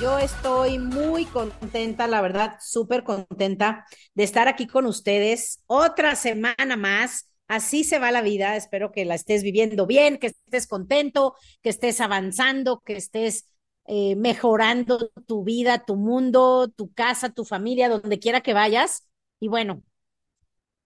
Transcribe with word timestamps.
Yo 0.00 0.18
estoy 0.18 0.78
muy 0.78 1.24
contenta, 1.24 2.06
la 2.06 2.20
verdad, 2.20 2.58
súper 2.60 3.02
contenta 3.02 3.86
de 4.14 4.24
estar 4.24 4.46
aquí 4.46 4.66
con 4.66 4.86
ustedes 4.86 5.62
otra 5.66 6.14
semana 6.16 6.76
más 6.76 7.26
Así 7.48 7.84
se 7.84 7.98
va 7.98 8.10
la 8.10 8.22
vida. 8.22 8.56
Espero 8.56 8.92
que 8.92 9.04
la 9.04 9.14
estés 9.14 9.42
viviendo 9.42 9.86
bien, 9.86 10.18
que 10.18 10.28
estés 10.28 10.66
contento, 10.66 11.34
que 11.62 11.68
estés 11.68 12.00
avanzando, 12.00 12.80
que 12.80 12.96
estés 12.96 13.48
eh, 13.86 14.16
mejorando 14.16 15.10
tu 15.26 15.44
vida, 15.44 15.84
tu 15.84 15.96
mundo, 15.96 16.68
tu 16.68 16.92
casa, 16.92 17.30
tu 17.30 17.44
familia, 17.44 17.88
donde 17.88 18.18
quiera 18.18 18.40
que 18.40 18.52
vayas. 18.52 19.08
Y 19.38 19.48
bueno, 19.48 19.82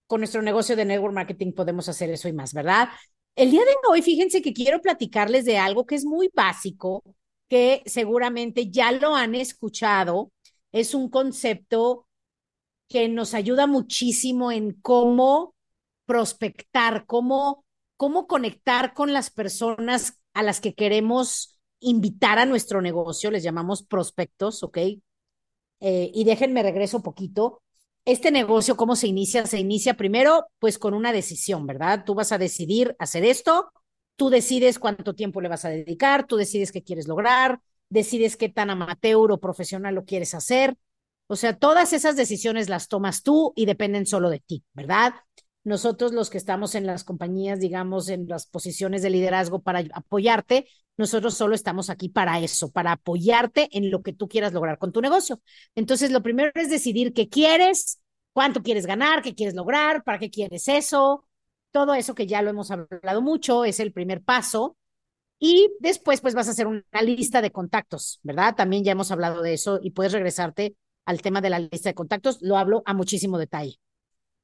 con 0.07 0.21
nuestro 0.21 0.43
negocio 0.43 0.77
de 0.77 0.85
network 0.85 1.15
marketing 1.15 1.53
podemos 1.53 1.89
hacer 1.89 2.11
eso 2.11 2.29
y 2.29 2.33
más, 2.33 2.53
¿verdad? 2.53 2.89
El 3.37 3.51
día 3.51 3.65
de 3.65 3.75
hoy, 3.89 4.03
fíjense 4.03 4.43
que 4.43 4.53
quiero 4.53 4.83
platicarles 4.83 5.45
de 5.47 5.57
algo 5.57 5.87
que 5.87 5.95
es 5.95 6.05
muy 6.05 6.31
básico, 6.35 7.03
que 7.51 7.83
seguramente 7.85 8.71
ya 8.71 8.93
lo 8.93 9.17
han 9.17 9.35
escuchado. 9.35 10.33
Es 10.71 10.95
un 10.95 11.11
concepto 11.11 12.07
que 12.89 13.09
nos 13.09 13.35
ayuda 13.35 13.67
muchísimo 13.67 14.53
en 14.53 14.73
cómo 14.81 15.55
prospectar, 16.07 17.07
cómo, 17.07 17.65
cómo 17.97 18.29
conectar 18.29 18.95
con 18.95 19.13
las 19.13 19.31
personas 19.31 20.23
a 20.33 20.45
las 20.45 20.61
que 20.61 20.75
queremos 20.75 21.61
invitar 21.81 22.39
a 22.39 22.47
nuestro 22.47 22.81
negocio, 22.83 23.31
les 23.31 23.43
llamamos 23.43 23.83
prospectos, 23.83 24.63
¿ok? 24.63 24.79
Eh, 25.81 26.11
y 26.15 26.25
déjenme 26.25 26.63
regreso 26.63 27.03
poquito. 27.03 27.63
Este 28.05 28.31
negocio, 28.31 28.77
¿cómo 28.77 28.95
se 28.95 29.09
inicia? 29.09 29.47
Se 29.47 29.59
inicia 29.59 29.95
primero, 29.95 30.47
pues 30.61 30.79
con 30.79 30.95
una 30.95 31.13
decisión, 31.13 31.67
¿verdad? 31.67 32.05
Tú 32.05 32.15
vas 32.15 32.31
a 32.31 32.39
decidir 32.39 32.95
hacer 32.99 33.25
esto, 33.25 33.73
tú 34.21 34.29
decides 34.29 34.79
cuánto 34.79 35.15
tiempo 35.15 35.41
le 35.41 35.49
vas 35.49 35.65
a 35.65 35.71
dedicar, 35.71 36.27
tú 36.27 36.37
decides 36.37 36.73
qué 36.73 36.83
quieres 36.83 37.09
lograr, 37.09 37.59
decides 37.89 38.37
qué 38.37 38.51
tan 38.51 38.69
amateur 38.69 39.33
o 39.33 39.41
profesional 39.41 39.95
lo 39.95 40.05
quieres 40.05 40.35
hacer. 40.35 40.77
O 41.27 41.37
sea, 41.37 41.57
todas 41.57 41.95
esas 41.95 42.17
decisiones 42.17 42.69
las 42.69 42.89
tomas 42.89 43.23
tú 43.23 43.55
y 43.57 43.65
dependen 43.65 44.05
solo 44.05 44.29
de 44.29 44.41
ti, 44.41 44.63
¿verdad? 44.75 45.15
nosotros 45.65 46.13
los 46.13 46.29
que 46.29 46.37
estamos 46.37 46.75
en 46.75 46.87
las 46.87 47.03
compañías, 47.03 47.61
digamos, 47.61 48.11
en 48.11 48.29
las 48.29 48.45
posiciones 48.47 49.01
de 49.01 49.09
liderazgo 49.09 49.63
para 49.63 49.83
apoyarte, 49.95 50.67
nosotros 50.99 51.33
solo 51.33 51.55
estamos 51.55 51.89
aquí 51.89 52.11
para 52.11 52.41
eso, 52.41 52.71
para 52.71 52.93
apoyarte 52.93 53.71
en 53.73 53.91
lo 53.91 54.03
que 54.03 54.13
tú 54.13 54.29
quieras 54.29 54.53
lograr 54.53 54.77
con 54.77 54.93
tu 54.93 55.01
negocio. 55.01 55.41
Entonces, 55.75 56.11
lo 56.11 56.23
primero 56.23 56.51
es 56.57 56.69
decidir 56.69 57.15
qué 57.15 57.31
quieres, 57.31 58.03
cuánto 58.35 58.63
quieres 58.63 58.85
ganar, 58.85 59.23
qué 59.23 59.35
quieres 59.35 59.55
lograr, 59.55 60.05
para 60.05 60.19
qué 60.19 60.29
quieres 60.29 60.69
eso. 60.69 61.25
Todo 61.71 61.95
eso 61.95 62.15
que 62.15 62.27
ya 62.27 62.43
lo 62.43 62.51
hemos 62.51 62.71
hablado 62.71 63.23
mucho 63.23 63.65
es 63.65 63.81
el 63.81 63.93
primer 63.93 64.23
paso. 64.23 64.77
Y 65.39 65.73
después, 65.81 66.21
pues 66.21 66.35
vas 66.35 66.49
a 66.49 66.51
hacer 66.51 66.67
una 66.67 66.85
lista 67.03 67.41
de 67.41 67.51
contactos, 67.51 68.21
¿verdad? 68.23 68.55
También 68.57 68.85
ya 68.85 68.93
hemos 68.93 69.11
hablado 69.11 69.43
de 69.43 69.55
eso 69.55 69.81
y 69.83 69.91
puedes 69.93 70.13
regresarte 70.13 70.77
al 71.07 71.23
tema 71.23 71.41
de 71.41 71.51
la 71.51 71.59
lista 71.59 71.89
de 71.89 71.95
contactos. 71.95 72.39
Lo 72.43 72.59
hablo 72.59 72.83
a 72.85 72.93
muchísimo 72.95 73.39
detalle. 73.39 73.81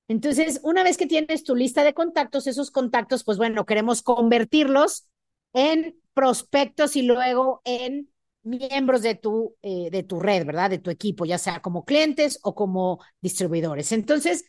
Entonces, 0.09 0.61
una 0.63 0.85
vez 0.85 0.97
que 0.97 1.07
tienes 1.07 1.45
tu 1.45 1.55
lista 1.57 1.85
de 1.85 1.93
contactos, 1.95 2.47
esos 2.47 2.71
contactos, 2.71 3.25
pues 3.25 3.39
bueno, 3.39 3.67
queremos 3.67 4.03
convertirlos 4.03 5.09
en 5.53 6.01
prospectos 6.15 6.97
y 6.97 7.03
luego 7.03 7.61
en 7.65 8.09
miembros 8.43 9.03
de 9.03 9.17
tu, 9.17 9.57
eh, 9.63 9.91
de 9.91 10.05
tu 10.05 10.21
red, 10.21 10.47
¿verdad? 10.47 10.71
De 10.71 10.79
tu 10.79 10.91
equipo, 10.91 11.25
ya 11.25 11.39
sea 11.39 11.61
como 11.61 11.85
clientes 11.85 12.39
o 12.43 12.55
como 12.55 13.01
distribuidores. 13.21 13.91
Entonces, 13.93 14.45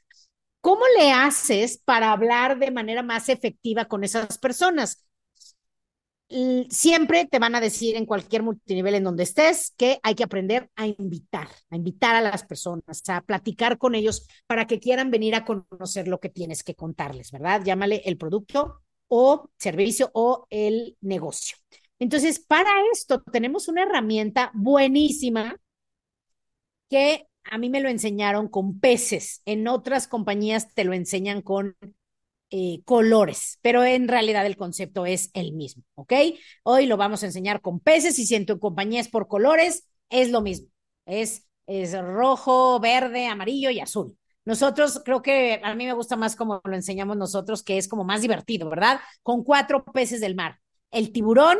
¿cómo 0.61 0.83
le 0.99 1.11
haces 1.11 1.77
para 1.83 2.11
hablar 2.11 2.59
de 2.59 2.71
manera 2.71 3.03
más 3.03 3.29
efectiva 3.29 3.85
con 3.85 4.03
esas 4.03 4.37
personas? 4.37 5.07
siempre 6.69 7.25
te 7.25 7.39
van 7.39 7.55
a 7.55 7.61
decir 7.61 7.95
en 7.95 8.05
cualquier 8.05 8.43
multinivel 8.43 8.95
en 8.95 9.03
donde 9.05 9.23
estés 9.23 9.73
que 9.77 9.99
hay 10.03 10.15
que 10.15 10.23
aprender 10.23 10.69
a 10.75 10.85
invitar, 10.87 11.47
a 11.69 11.75
invitar 11.77 12.15
a 12.15 12.21
las 12.21 12.43
personas, 12.43 13.01
a 13.07 13.21
platicar 13.21 13.77
con 13.77 13.95
ellos 13.95 14.27
para 14.45 14.67
que 14.67 14.79
quieran 14.79 15.09
venir 15.09 15.35
a 15.35 15.45
conocer 15.45 16.07
lo 16.07 16.19
que 16.19 16.29
tienes 16.29 16.63
que 16.63 16.75
contarles, 16.75 17.31
¿verdad? 17.31 17.61
Llámale 17.63 18.01
el 18.05 18.17
producto 18.17 18.81
o 19.07 19.49
servicio 19.57 20.11
o 20.13 20.47
el 20.49 20.97
negocio. 20.99 21.57
Entonces, 21.97 22.39
para 22.39 22.71
esto 22.91 23.21
tenemos 23.23 23.69
una 23.69 23.83
herramienta 23.83 24.51
buenísima 24.53 25.55
que 26.89 27.27
a 27.49 27.57
mí 27.57 27.69
me 27.69 27.81
lo 27.81 27.89
enseñaron 27.89 28.47
con 28.47 28.79
peces. 28.79 29.41
En 29.45 29.67
otras 29.67 30.07
compañías 30.07 30.73
te 30.73 30.83
lo 30.83 30.93
enseñan 30.93 31.41
con 31.41 31.75
eh, 32.49 32.81
colores, 32.85 33.59
pero 33.61 33.83
en 33.83 34.07
realidad 34.07 34.45
el 34.45 34.57
concepto 34.57 35.05
es 35.05 35.31
el 35.33 35.53
mismo, 35.53 35.83
¿ok? 35.95 36.13
Hoy 36.63 36.85
lo 36.85 36.97
vamos 36.97 37.23
a 37.23 37.25
enseñar 37.25 37.61
con 37.61 37.79
peces 37.79 38.17
y 38.19 38.25
si 38.25 38.35
en 38.35 38.45
tu 38.45 38.59
compañía 38.59 39.01
es 39.01 39.09
por 39.09 39.27
colores, 39.27 39.87
es 40.09 40.31
lo 40.31 40.41
mismo. 40.41 40.69
Es, 41.05 41.45
es 41.65 41.99
rojo, 42.01 42.79
verde, 42.79 43.27
amarillo 43.27 43.69
y 43.69 43.79
azul. 43.79 44.17
Nosotros 44.45 45.01
creo 45.03 45.21
que 45.21 45.59
a 45.61 45.75
mí 45.75 45.85
me 45.85 45.93
gusta 45.93 46.15
más 46.15 46.37
como 46.37 46.61
lo 46.63 46.73
enseñamos 46.75 47.17
nosotros, 47.17 47.63
que 47.63 47.77
es 47.77 47.89
como 47.89 48.05
más 48.05 48.21
divertido, 48.21 48.69
¿verdad? 48.69 49.01
Con 49.23 49.43
cuatro 49.43 49.83
peces 49.83 50.21
del 50.21 50.35
mar. 50.35 50.59
El 50.89 51.11
tiburón, 51.11 51.57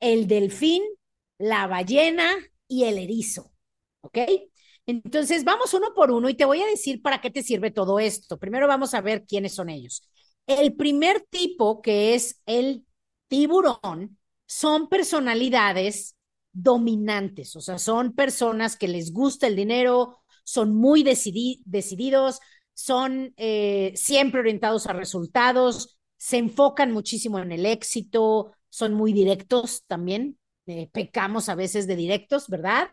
el 0.00 0.28
delfín, 0.28 0.82
la 1.38 1.66
ballena 1.66 2.32
y 2.68 2.84
el 2.84 2.98
erizo, 2.98 3.52
¿ok? 4.02 4.18
Entonces, 4.86 5.44
vamos 5.44 5.72
uno 5.74 5.94
por 5.94 6.10
uno 6.10 6.28
y 6.28 6.34
te 6.34 6.44
voy 6.44 6.60
a 6.62 6.66
decir 6.66 7.00
para 7.00 7.20
qué 7.20 7.30
te 7.30 7.42
sirve 7.42 7.70
todo 7.70 7.98
esto. 7.98 8.38
Primero 8.38 8.68
vamos 8.68 8.92
a 8.94 9.00
ver 9.00 9.24
quiénes 9.26 9.54
son 9.54 9.70
ellos. 9.70 10.08
El 10.46 10.74
primer 10.74 11.22
tipo, 11.30 11.80
que 11.80 12.14
es 12.14 12.42
el 12.46 12.84
tiburón, 13.28 14.18
son 14.46 14.88
personalidades 14.88 16.16
dominantes, 16.52 17.56
o 17.56 17.60
sea, 17.60 17.78
son 17.78 18.12
personas 18.14 18.76
que 18.76 18.86
les 18.86 19.12
gusta 19.12 19.46
el 19.46 19.56
dinero, 19.56 20.18
son 20.44 20.74
muy 20.74 21.02
decididos, 21.02 22.40
son 22.74 23.32
eh, 23.36 23.92
siempre 23.96 24.40
orientados 24.40 24.86
a 24.86 24.92
resultados, 24.92 25.98
se 26.16 26.36
enfocan 26.38 26.92
muchísimo 26.92 27.38
en 27.38 27.52
el 27.52 27.66
éxito, 27.66 28.52
son 28.68 28.94
muy 28.94 29.12
directos 29.12 29.84
también, 29.86 30.38
eh, 30.66 30.88
pecamos 30.92 31.48
a 31.48 31.54
veces 31.54 31.86
de 31.86 31.96
directos, 31.96 32.48
¿verdad? 32.48 32.90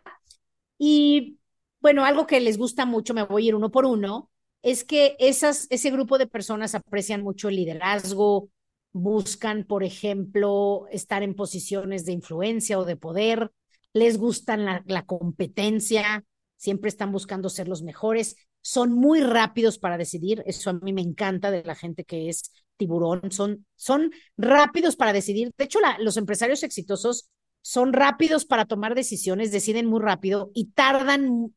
Y 0.78 1.38
bueno, 1.82 2.04
algo 2.04 2.26
que 2.26 2.40
les 2.40 2.56
gusta 2.56 2.86
mucho, 2.86 3.12
me 3.12 3.24
voy 3.24 3.44
a 3.44 3.48
ir 3.48 3.54
uno 3.56 3.70
por 3.70 3.84
uno, 3.84 4.30
es 4.62 4.84
que 4.84 5.16
esas, 5.18 5.66
ese 5.70 5.90
grupo 5.90 6.16
de 6.16 6.28
personas 6.28 6.76
aprecian 6.76 7.22
mucho 7.22 7.48
el 7.48 7.56
liderazgo, 7.56 8.48
buscan, 8.92 9.64
por 9.64 9.82
ejemplo, 9.82 10.86
estar 10.92 11.24
en 11.24 11.34
posiciones 11.34 12.04
de 12.04 12.12
influencia 12.12 12.78
o 12.78 12.84
de 12.84 12.96
poder, 12.96 13.50
les 13.92 14.16
gustan 14.16 14.64
la, 14.64 15.04
competencia, 15.04 16.24
siempre 16.56 16.88
están 16.88 17.10
buscando 17.10 17.48
ser 17.48 17.66
los 17.66 17.82
mejores, 17.82 18.36
son 18.60 18.92
muy 18.92 19.20
rápidos 19.20 19.78
para 19.78 19.98
decidir, 19.98 20.44
eso 20.46 20.70
a 20.70 20.74
mí 20.74 20.92
me 20.92 21.02
encanta 21.02 21.50
de 21.50 21.64
la 21.64 21.74
gente 21.74 22.04
que 22.04 22.28
es 22.28 22.52
tiburón, 22.76 23.32
son, 23.32 23.66
son 23.74 24.12
rápidos 24.36 24.94
para 24.94 25.12
decidir. 25.12 25.52
De 25.58 25.64
hecho, 25.64 25.80
los 25.98 26.16
empresarios 26.16 26.62
exitosos 26.62 27.28
son 27.60 27.92
rápidos 27.92 28.44
para 28.44 28.66
tomar 28.66 28.94
decisiones, 28.94 29.50
deciden 29.50 29.86
muy 29.86 30.00
rápido 30.00 30.52
y 30.54 30.66
tardan 30.66 31.52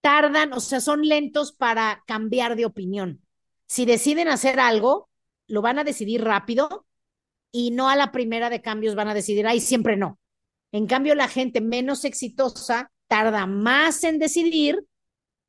tardan, 0.00 0.52
o 0.52 0.60
sea, 0.60 0.80
son 0.80 1.02
lentos 1.02 1.52
para 1.52 2.02
cambiar 2.06 2.56
de 2.56 2.64
opinión. 2.64 3.22
Si 3.66 3.84
deciden 3.84 4.28
hacer 4.28 4.60
algo, 4.60 5.08
lo 5.46 5.62
van 5.62 5.78
a 5.78 5.84
decidir 5.84 6.24
rápido 6.24 6.86
y 7.50 7.70
no 7.70 7.88
a 7.88 7.96
la 7.96 8.12
primera 8.12 8.50
de 8.50 8.62
cambios 8.62 8.94
van 8.94 9.08
a 9.08 9.14
decidir, 9.14 9.46
ay, 9.46 9.60
siempre 9.60 9.96
no. 9.96 10.18
En 10.72 10.86
cambio, 10.86 11.14
la 11.14 11.28
gente 11.28 11.60
menos 11.60 12.04
exitosa 12.04 12.90
tarda 13.06 13.46
más 13.46 14.04
en 14.04 14.18
decidir 14.18 14.84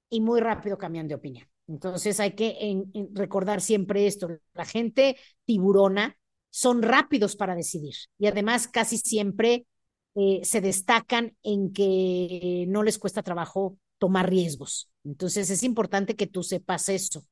y 0.10 0.22
muy 0.22 0.40
rápido 0.40 0.78
cambian 0.78 1.07
de 1.07 1.16
opinión. 1.16 1.48
Entonces 1.68 2.19
hay 2.19 2.31
que 2.31 2.84
recordar 3.13 3.62
siempre 3.62 4.07
esto. 4.07 4.30
La 4.54 4.66
gente 4.66 5.18
tiburona 5.46 6.18
son 6.50 6.81
rápidos 6.81 7.36
para 7.36 7.56
decidir 7.56 7.94
y 8.18 8.25
además 8.25 8.68
casi 8.68 8.98
siempre 8.98 9.68
eh, 10.16 10.40
se 10.44 10.62
destacan 10.62 11.38
en 11.44 11.72
que 11.72 12.66
no 12.68 12.81
les 12.81 12.98
cuesta 12.98 13.22
trabajo 13.22 13.78
tomar 14.00 14.30
riesgos. 14.30 14.90
Entonces 15.04 15.50
es 15.50 15.63
importante 15.63 16.16
que 16.16 16.28
tú 16.28 16.44
sepas 16.44 16.90
eso. 16.90 17.25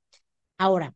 Ahora, 0.57 0.95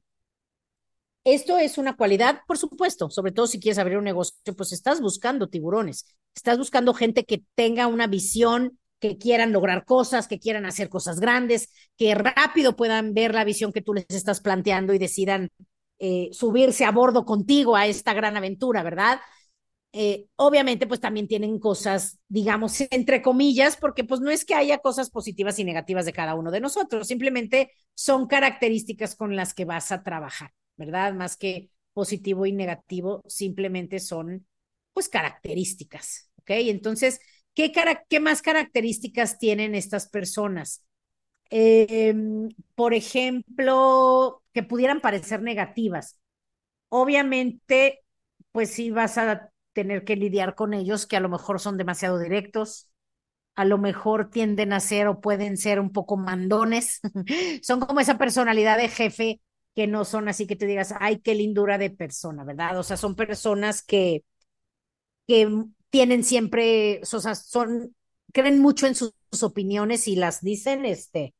esto 1.24 1.58
es 1.60 1.78
una 1.78 1.96
cualidad, 1.96 2.40
por 2.48 2.58
supuesto, 2.58 3.10
sobre 3.10 3.32
todo 3.32 3.46
si 3.48 3.60
quieres 3.60 3.78
abrir 3.78 3.98
un 3.98 4.04
negocio, 4.06 4.36
pues 4.58 4.72
estás 4.72 5.02
buscando 5.02 5.50
tiburones, 5.50 6.06
estás 6.36 6.58
buscando 6.58 6.94
gente 6.94 7.26
que 7.26 7.44
tenga 7.56 7.88
una 7.88 8.08
visión, 8.08 8.80
que 9.00 9.18
quieran 9.18 9.52
lograr 9.52 9.86
cosas, 9.86 10.28
que 10.28 10.40
quieran 10.40 10.66
hacer 10.66 10.90
cosas 10.90 11.20
grandes, 11.20 11.70
que 11.98 12.14
rápido 12.16 12.76
puedan 12.76 13.14
ver 13.14 13.34
la 13.34 13.44
visión 13.44 13.72
que 13.72 13.82
tú 13.82 13.94
les 13.94 14.06
estás 14.10 14.42
planteando 14.42 14.94
y 14.94 15.00
decidan 15.00 15.50
eh, 16.00 16.30
subirse 16.34 16.86
a 16.86 16.92
bordo 16.92 17.26
contigo 17.26 17.76
a 17.76 17.88
esta 17.88 18.14
gran 18.14 18.36
aventura, 18.38 18.82
¿verdad? 18.84 19.20
Eh, 19.94 20.28
obviamente, 20.38 20.88
pues 20.88 21.02
también 21.02 21.28
tienen 21.28 21.60
cosas, 21.60 22.20
digamos, 22.30 22.80
entre 22.92 23.22
comillas, 23.22 23.76
porque 23.76 24.04
pues 24.06 24.22
no 24.22 24.32
es 24.32 24.46
que 24.46 24.56
haya 24.56 24.78
cosas 24.80 25.10
positivas 25.10 25.60
y 25.60 25.66
negativas 25.66 26.06
de 26.06 26.14
cada 26.14 26.36
uno 26.36 26.50
de 26.52 26.62
nosotros, 26.62 27.08
simplemente 27.08 27.72
son 27.94 28.28
características 28.28 29.16
con 29.16 29.36
las 29.36 29.54
que 29.54 29.66
vas 29.66 29.92
a 29.92 30.04
trabajar. 30.04 30.52
¿verdad? 30.78 31.14
Más 31.14 31.38
que 31.38 31.70
positivo 31.94 32.46
y 32.46 32.54
negativo, 32.54 33.22
simplemente 33.28 34.00
son, 34.00 34.48
pues, 34.94 35.10
características, 35.10 36.32
¿ok? 36.38 36.50
Entonces, 36.52 37.20
¿qué, 37.54 37.72
qué 38.10 38.20
más 38.20 38.42
características 38.42 39.38
tienen 39.38 39.76
estas 39.76 40.08
personas? 40.10 40.84
Em, 41.50 42.50
por 42.76 42.94
ejemplo, 42.94 44.44
que 44.54 44.64
pudieran 44.64 45.02
parecer 45.02 45.42
negativas. 45.42 46.20
Obviamente, 46.90 48.02
pues 48.52 48.72
sí 48.72 48.92
vas 48.92 49.18
a 49.18 49.51
tener 49.74 50.04
que 50.04 50.16
lidiar 50.16 50.56
con 50.56 50.74
ellos 50.74 51.06
que 51.06 51.18
a 51.18 51.20
lo 51.22 51.30
mejor 51.30 51.60
son 51.60 51.78
demasiado 51.78 52.20
directos, 52.20 52.90
a 53.56 53.66
lo 53.66 53.78
mejor 53.78 54.30
tienden 54.30 54.74
a 54.74 54.80
ser 54.80 55.08
o 55.08 55.22
pueden 55.22 55.58
ser 55.58 55.80
un 55.80 55.92
poco 55.92 56.18
mandones, 56.18 57.00
son 57.62 57.80
como 57.80 58.00
esa 58.00 58.18
personalidad 58.18 58.78
de 58.78 58.90
jefe 58.90 59.42
que 59.76 59.88
no 59.88 60.06
son 60.06 60.28
así 60.28 60.48
que 60.48 60.56
te 60.56 60.66
digas, 60.66 60.94
ay, 61.00 61.20
qué 61.20 61.36
lindura 61.36 61.78
de 61.78 61.90
persona, 61.90 62.44
¿verdad? 62.44 62.78
O 62.78 62.84
sea, 62.84 62.98
son 62.98 63.16
personas 63.16 63.84
que, 63.84 64.24
que 65.28 65.48
tienen 65.90 66.24
siempre, 66.24 67.02
o 67.02 67.20
sea, 67.20 67.36
son, 67.36 67.96
creen 68.34 68.60
mucho 68.60 68.88
en 68.88 68.96
sus, 68.96 69.14
opiniones 69.44 70.10
y 70.10 70.18
las 70.18 70.42
dicen, 70.42 70.84
este, 70.84 71.34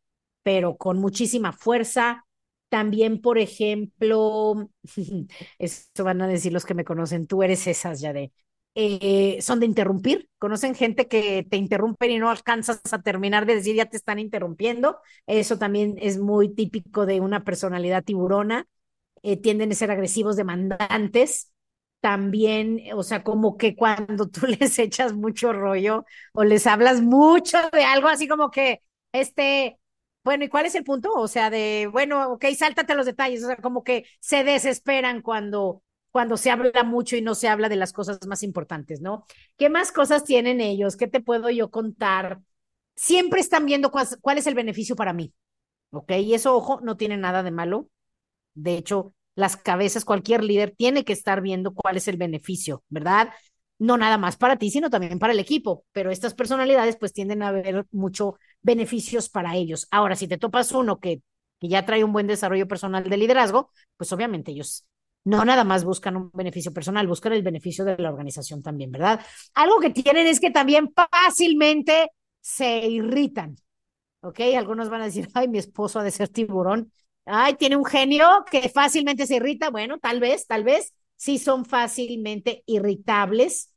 pero 0.44 0.78
con 0.78 0.98
muchísima 0.98 1.52
fuerza. 1.52 2.26
También, 2.72 3.22
por 3.22 3.38
ejemplo, 3.38 4.70
esto 5.60 6.04
van 6.06 6.22
a 6.22 6.28
decir 6.28 6.54
los 6.54 6.66
que 6.66 6.74
me 6.74 6.86
conocen, 6.86 7.28
tú 7.28 7.44
eres 7.44 7.68
esas 7.68 8.00
ya 8.00 8.14
de, 8.14 8.32
eh, 8.76 9.40
son 9.42 9.60
de 9.60 9.66
interrumpir. 9.66 10.30
Conocen 10.40 10.74
gente 10.76 11.08
que 11.10 11.46
te 11.50 11.58
interrumpen 11.58 12.12
y 12.12 12.20
no 12.20 12.30
alcanzas 12.30 12.82
a 12.94 13.02
terminar 13.02 13.46
de 13.46 13.56
decir, 13.56 13.76
ya 13.76 13.88
te 13.88 13.98
están 13.98 14.20
interrumpiendo. 14.20 15.00
Eso 15.28 15.58
también 15.58 15.96
es 16.00 16.18
muy 16.20 16.54
típico 16.56 17.06
de 17.06 17.20
una 17.20 17.44
personalidad 17.44 18.04
tiburona. 18.06 18.68
Eh, 19.24 19.38
tienden 19.38 19.72
a 19.72 19.76
ser 19.76 19.92
agresivos, 19.92 20.38
demandantes. 20.38 21.52
También, 22.02 22.82
o 22.96 23.04
sea, 23.04 23.24
como 23.24 23.58
que 23.58 23.76
cuando 23.76 24.30
tú 24.30 24.48
les 24.60 24.80
echas 24.80 25.14
mucho 25.14 25.54
rollo 25.54 26.06
o 26.34 26.44
les 26.46 26.68
hablas 26.68 27.02
mucho 27.02 27.58
de 27.74 27.84
algo, 27.84 28.08
así 28.10 28.28
como 28.30 28.52
que, 28.52 28.82
este, 29.14 29.78
bueno, 30.24 30.44
¿y 30.44 30.50
cuál 30.50 30.66
es 30.66 30.76
el 30.76 30.84
punto? 30.84 31.12
O 31.14 31.28
sea, 31.28 31.50
de, 31.50 31.90
bueno, 31.92 32.34
ok, 32.34 32.46
sáltate 32.58 32.96
los 32.96 33.06
detalles, 33.06 33.44
o 33.44 33.48
sea, 33.48 33.58
como 33.58 33.84
que 33.84 34.06
se 34.20 34.44
desesperan 34.44 35.22
cuando 35.22 35.84
cuando 36.12 36.38
se 36.38 36.52
habla 36.52 36.84
mucho 36.84 37.16
y 37.16 37.22
no 37.22 37.36
se 37.36 37.48
habla 37.48 37.70
de 37.70 37.78
las 37.78 37.94
cosas 37.94 38.20
más 38.28 38.44
importantes, 38.44 39.02
¿no? 39.02 39.26
¿Qué 39.58 39.70
más 39.70 39.92
cosas 39.92 40.24
tienen 40.24 40.62
ellos? 40.62 40.98
¿Qué 40.98 41.08
te 41.08 41.22
puedo 41.22 41.50
yo 41.50 41.72
contar? 41.72 42.42
Siempre 42.96 43.40
están 43.40 43.66
viendo 43.66 43.92
cuál, 43.92 44.38
es 44.38 44.48
el 44.48 44.54
beneficio 44.54 44.96
para 44.96 45.14
mí, 45.14 45.34
¿ok? 45.92 46.12
Y 46.20 46.34
eso, 46.34 46.56
ojo, 46.56 46.82
no 46.82 46.98
tiene 46.98 47.18
nada 47.18 47.44
de 47.44 47.52
malo. 47.52 47.90
De 48.54 48.76
hecho, 48.76 49.14
las 49.36 49.56
cabezas, 49.58 50.06
cualquier 50.06 50.44
líder 50.44 50.76
tiene 50.78 51.06
que 51.06 51.14
estar 51.14 51.42
viendo 51.42 51.74
cuál 51.74 51.98
es 51.98 52.08
el 52.10 52.18
beneficio, 52.18 52.84
¿verdad? 52.90 53.30
No 53.80 53.98
nada 53.98 54.18
más 54.18 54.36
para 54.36 54.58
ti, 54.58 54.70
sino 54.70 54.90
también 54.90 55.18
para 55.18 55.34
el 55.34 55.40
equipo, 55.40 55.86
pero 55.94 56.12
estas 56.12 56.34
personalidades 56.34 56.98
pues 56.98 57.14
tienden 57.14 57.42
a 57.42 57.52
ver 57.52 57.86
mucho 57.92 58.36
beneficios 58.62 59.30
para 59.30 59.56
ellos. 59.56 59.88
Ahora, 59.92 60.16
si 60.16 60.28
te 60.28 60.38
topas 60.38 60.72
uno 60.72 61.00
que, 61.00 61.22
que 61.60 61.68
ya 61.68 61.86
trae 61.86 62.04
un 62.04 62.14
buen 62.14 62.28
desarrollo 62.28 62.68
personal 62.68 63.08
de 63.10 63.18
liderazgo, 63.18 63.72
pues 63.98 64.12
obviamente 64.14 64.52
ellos 64.52 64.86
no 65.24 65.46
nada 65.46 65.64
más 65.64 65.84
buscan 65.84 66.18
un 66.18 66.32
beneficio 66.34 66.74
personal, 66.74 67.08
buscan 67.08 67.34
el 67.34 67.44
beneficio 67.44 67.86
de 67.86 67.98
la 67.98 68.10
organización 68.10 68.62
también, 68.64 68.92
¿verdad? 68.92 69.20
Algo 69.54 69.80
que 69.80 69.92
tienen 69.92 70.28
es 70.28 70.40
que 70.40 70.52
también 70.52 70.92
fácilmente 70.94 72.12
se 72.40 72.88
irritan, 72.88 73.56
¿ok? 74.22 74.40
Algunos 74.58 74.90
van 74.90 75.02
a 75.02 75.06
decir, 75.06 75.30
ay, 75.34 75.48
mi 75.48 75.60
esposo 75.60 76.00
ha 76.00 76.04
de 76.04 76.12
ser 76.12 76.30
tiburón, 76.30 76.92
ay, 77.26 77.56
tiene 77.56 77.76
un 77.76 77.86
genio 77.86 78.28
que 78.50 78.70
fácilmente 78.70 79.28
se 79.28 79.36
irrita, 79.36 79.70
bueno, 79.70 80.00
tal 80.00 80.20
vez, 80.20 80.48
tal 80.48 80.64
vez, 80.64 80.94
sí 81.16 81.38
son 81.38 81.66
fácilmente 81.66 82.64
irritables. 82.66 83.74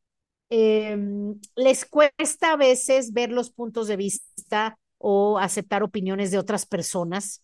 Em, 0.50 1.41
les 1.56 1.85
cuesta 1.85 2.52
a 2.52 2.56
veces 2.56 3.12
ver 3.12 3.31
los 3.32 3.50
puntos 3.50 3.88
de 3.88 3.96
vista 3.96 4.79
o 4.99 5.38
aceptar 5.38 5.82
opiniones 5.82 6.31
de 6.31 6.38
otras 6.38 6.67
personas 6.67 7.43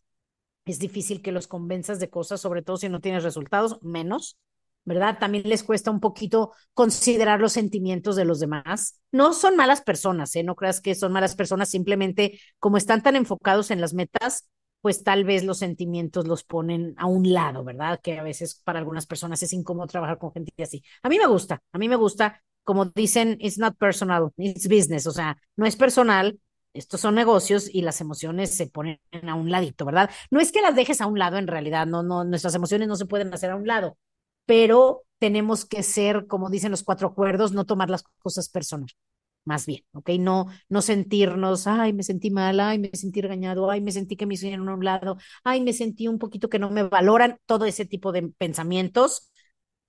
es 0.65 0.79
difícil 0.79 1.23
que 1.23 1.33
los 1.33 1.49
convenzas 1.49 1.99
de 2.01 2.11
cosas, 2.11 2.41
sobre 2.41 2.63
todo 2.63 2.77
si 2.77 2.89
no 2.89 3.01
tienes 3.01 3.25
resultados, 3.25 3.79
menos, 3.83 4.39
¿verdad? 4.85 5.19
También 5.19 5.49
les 5.49 5.63
cuesta 5.65 5.91
un 5.91 6.01
poquito 6.01 6.53
considerar 6.75 7.41
los 7.41 7.53
sentimientos 7.53 8.17
de 8.17 8.25
los 8.25 8.41
demás. 8.41 9.01
No 9.13 9.33
son 9.33 9.57
malas 9.57 9.83
personas, 9.83 10.35
¿eh? 10.37 10.43
No 10.43 10.55
creas 10.57 10.81
que 10.81 10.95
son 10.95 11.13
malas 11.13 11.35
personas, 11.35 11.71
simplemente 11.71 12.39
como 12.59 12.77
están 12.77 13.03
tan 13.03 13.17
enfocados 13.17 13.71
en 13.71 13.81
las 13.81 13.95
metas, 13.95 14.49
pues 14.81 15.03
tal 15.05 15.25
vez 15.25 15.45
los 15.45 15.59
sentimientos 15.59 16.27
los 16.27 16.45
ponen 16.45 16.95
a 16.97 17.07
un 17.07 17.33
lado, 17.33 17.65
¿verdad? 17.65 18.01
Que 18.03 18.19
a 18.19 18.23
veces 18.23 18.61
para 18.65 18.79
algunas 18.79 19.07
personas 19.07 19.43
es 19.43 19.53
incómodo 19.53 19.87
trabajar 19.87 20.19
con 20.19 20.33
gente 20.33 20.53
así. 20.63 20.83
A 21.03 21.09
mí 21.09 21.19
me 21.19 21.27
gusta, 21.27 21.63
a 21.73 21.79
mí 21.79 21.89
me 21.89 21.97
gusta, 21.97 22.43
como 22.65 22.87
dicen, 22.87 23.37
it's 23.41 23.59
not 23.59 23.77
personal, 23.79 24.33
it's 24.37 24.69
business, 24.69 25.07
o 25.07 25.13
sea, 25.13 25.37
no 25.57 25.67
es 25.67 25.77
personal, 25.77 26.39
estos 26.73 27.01
son 27.01 27.15
negocios 27.17 27.69
y 27.73 27.83
las 27.83 28.01
emociones 28.01 28.55
se 28.57 28.69
ponen 28.69 29.01
a 29.27 29.35
un 29.35 29.51
ladito, 29.51 29.85
¿verdad? 29.85 30.11
No 30.31 30.41
es 30.41 30.53
que 30.53 30.63
las 30.63 30.77
dejes 30.77 31.01
a 31.01 31.07
un 31.07 31.19
lado 31.19 31.37
en 31.39 31.49
realidad, 31.49 31.87
no, 31.87 32.03
no, 32.03 32.25
nuestras 32.25 32.55
emociones 32.55 32.89
no 32.89 32.97
se 32.97 33.07
pueden 33.07 33.33
hacer 33.35 33.51
a 33.51 33.57
un 33.57 33.67
lado, 33.67 33.99
pero 34.47 35.03
tenemos 35.19 35.65
que 35.65 35.83
ser, 35.83 36.27
como 36.27 36.51
dicen 36.51 36.71
los 36.71 36.83
cuatro 36.83 37.09
acuerdos, 37.09 37.53
no 37.53 37.67
tomar 37.67 37.91
las 37.91 38.05
cosas 38.21 38.49
personales, 38.49 38.97
más 39.45 39.67
bien, 39.67 39.83
¿ok? 39.93 40.11
No, 40.21 40.47
no 40.69 40.83
sentirnos, 40.83 41.67
ay, 41.67 41.93
me 41.93 42.03
sentí 42.03 42.31
mal, 42.31 42.61
ay, 42.61 42.79
me 42.79 42.91
sentí 42.95 43.21
regañado, 43.21 43.71
ay, 43.71 43.81
me 43.81 43.93
sentí 43.93 44.17
que 44.17 44.27
me 44.27 44.35
hicieron 44.35 44.69
a 44.69 44.75
un 44.75 44.85
lado, 44.85 45.17
ay, 45.45 45.61
me 45.63 45.73
sentí 45.73 46.09
un 46.09 46.19
poquito 46.19 46.49
que 46.49 46.59
no 46.59 46.71
me 46.71 46.83
valoran, 46.85 47.39
todo 47.47 47.65
ese 47.65 47.85
tipo 47.85 48.13
de 48.13 48.29
pensamientos, 48.39 49.31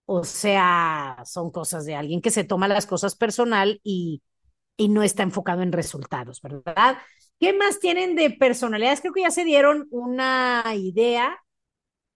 o 0.06 0.24
sea, 0.24 1.18
son 1.26 1.52
cosas 1.52 1.86
de 1.86 1.96
alguien 1.96 2.22
que 2.22 2.32
se 2.32 2.44
toma 2.44 2.68
las 2.68 2.86
cosas 2.88 3.16
personal 3.16 3.80
y 3.84 4.22
y 4.78 4.90
no 4.90 5.04
está 5.04 5.24
enfocado 5.24 5.62
en 5.62 5.72
resultados, 5.72 6.42
¿verdad? 6.42 6.98
¿Qué 7.40 7.54
más 7.54 7.80
tienen 7.80 8.16
de 8.16 8.32
personalidades? 8.32 9.02
Creo 9.02 9.14
que 9.14 9.22
ya 9.22 9.32
se 9.32 9.46
dieron 9.46 9.88
una 9.92 10.64
idea. 10.76 11.38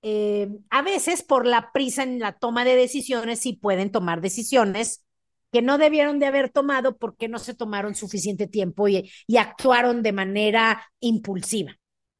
Eh, 0.01 0.49
a 0.69 0.81
veces 0.83 1.23
por 1.23 1.45
la 1.47 1.71
prisa 1.71 2.03
en 2.03 2.19
la 2.19 2.33
toma 2.33 2.63
de 2.65 2.75
decisiones 2.75 3.39
sí 3.39 3.53
pueden 3.53 3.91
tomar 3.91 4.21
decisiones 4.21 5.03
que 5.51 5.61
no 5.61 5.77
debieron 5.77 6.19
de 6.19 6.27
haber 6.27 6.49
tomado 6.51 6.97
porque 6.97 7.27
no 7.27 7.39
se 7.39 7.55
tomaron 7.55 7.95
suficiente 7.95 8.47
tiempo 8.47 8.87
y, 8.87 9.11
y 9.27 9.37
actuaron 9.37 10.03
de 10.03 10.11
manera 10.11 10.85
impulsiva. 10.99 11.75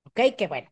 ¿Ok? 0.05 0.35
Que 0.37 0.47
bueno, 0.47 0.69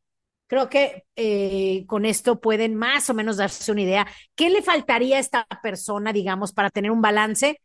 creo 0.47 0.69
que 0.69 1.05
eh, 1.15 1.85
con 1.88 2.05
esto 2.05 2.39
pueden 2.39 2.75
más 2.75 3.09
o 3.09 3.13
menos 3.13 3.38
darse 3.38 3.71
una 3.71 3.81
idea. 3.81 4.07
¿Qué 4.35 4.50
le 4.50 4.62
faltaría 4.62 5.17
a 5.17 5.19
esta 5.19 5.45
persona, 5.62 6.13
digamos, 6.13 6.53
para 6.53 6.69
tener 6.69 6.91
un 6.91 7.01
balance? 7.01 7.59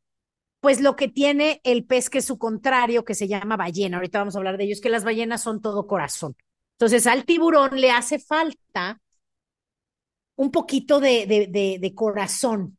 pues 0.61 0.81
lo 0.81 0.97
que 0.97 1.09
tiene 1.09 1.61
el 1.65 1.85
pez 1.85 2.11
que 2.11 2.19
es 2.19 2.25
su 2.25 2.39
contrario, 2.39 3.05
que 3.05 3.15
se 3.15 3.29
llama 3.29 3.57
ballena. 3.57 3.99
Ahorita 3.99 4.19
vamos 4.19 4.35
a 4.35 4.39
hablar 4.39 4.57
de 4.57 4.65
ellos, 4.65 4.81
que 4.81 4.89
las 4.89 5.05
ballenas 5.05 5.43
son 5.43 5.61
todo 5.61 5.87
corazón. 5.87 6.37
Entonces 6.73 7.07
al 7.07 7.25
tiburón 7.25 7.81
le 7.81 7.91
hace 7.91 8.19
falta 8.19 9.01
un 10.37 10.51
poquito 10.51 11.01
de, 11.01 11.27
de, 11.27 11.79
de, 11.81 11.95
corazón, 11.95 12.78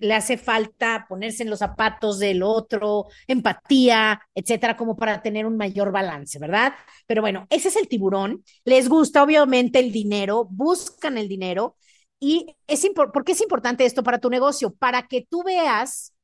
le 0.00 0.14
hace 0.14 0.38
falta 0.38 1.06
ponerse 1.08 1.42
en 1.42 1.50
los 1.50 1.58
zapatos 1.58 2.18
del 2.18 2.42
otro, 2.42 3.06
empatía, 3.26 4.20
etcétera, 4.34 4.76
como 4.76 4.96
para 4.96 5.22
tener 5.22 5.46
un 5.46 5.56
mayor 5.56 5.92
balance, 5.92 6.38
¿verdad? 6.38 6.74
Pero 7.06 7.22
bueno, 7.22 7.46
ese 7.50 7.68
es 7.68 7.76
el 7.76 7.88
tiburón. 7.88 8.44
Les 8.64 8.88
gusta 8.88 9.22
obviamente 9.22 9.78
el 9.78 9.92
dinero, 9.92 10.46
buscan 10.50 11.18
el 11.18 11.28
dinero. 11.28 11.76
Y 12.18 12.56
es 12.66 12.86
¿por 12.94 13.24
qué 13.24 13.32
es 13.32 13.40
importante 13.42 13.84
esto 13.84 14.02
para 14.02 14.18
tu 14.18 14.30
negocio? 14.30 14.72
Para 14.74 15.06
que 15.06 15.26
tú 15.28 15.42
veas 15.42 16.14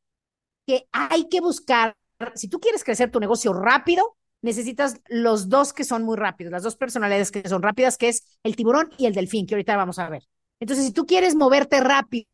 que 0.67 0.87
hay 0.93 1.29
que 1.29 1.41
buscar, 1.41 1.97
si 2.35 2.49
tú 2.49 2.61
quieres 2.61 2.85
crecer 2.85 3.11
tu 3.11 3.21
negocio 3.21 3.53
rápido, 3.53 4.17
necesitas 4.43 5.01
los 5.09 5.49
dos 5.49 5.73
que 5.73 5.85
son 5.85 6.03
muy 6.05 6.17
rápidos, 6.17 6.53
las 6.53 6.63
dos 6.63 6.77
personalidades 6.77 7.31
que 7.31 7.47
son 7.49 7.63
rápidas, 7.63 7.99
que 7.99 8.09
es 8.09 8.39
el 8.43 8.57
tiburón 8.57 8.91
y 8.97 9.07
el 9.07 9.15
delfín, 9.15 9.47
que 9.47 9.55
ahorita 9.55 9.77
vamos 9.77 9.99
a 9.99 10.09
ver. 10.09 10.23
Entonces, 10.61 10.87
si 10.87 10.93
tú 10.93 11.07
quieres 11.07 11.35
moverte 11.35 11.81
rápido 11.81 12.27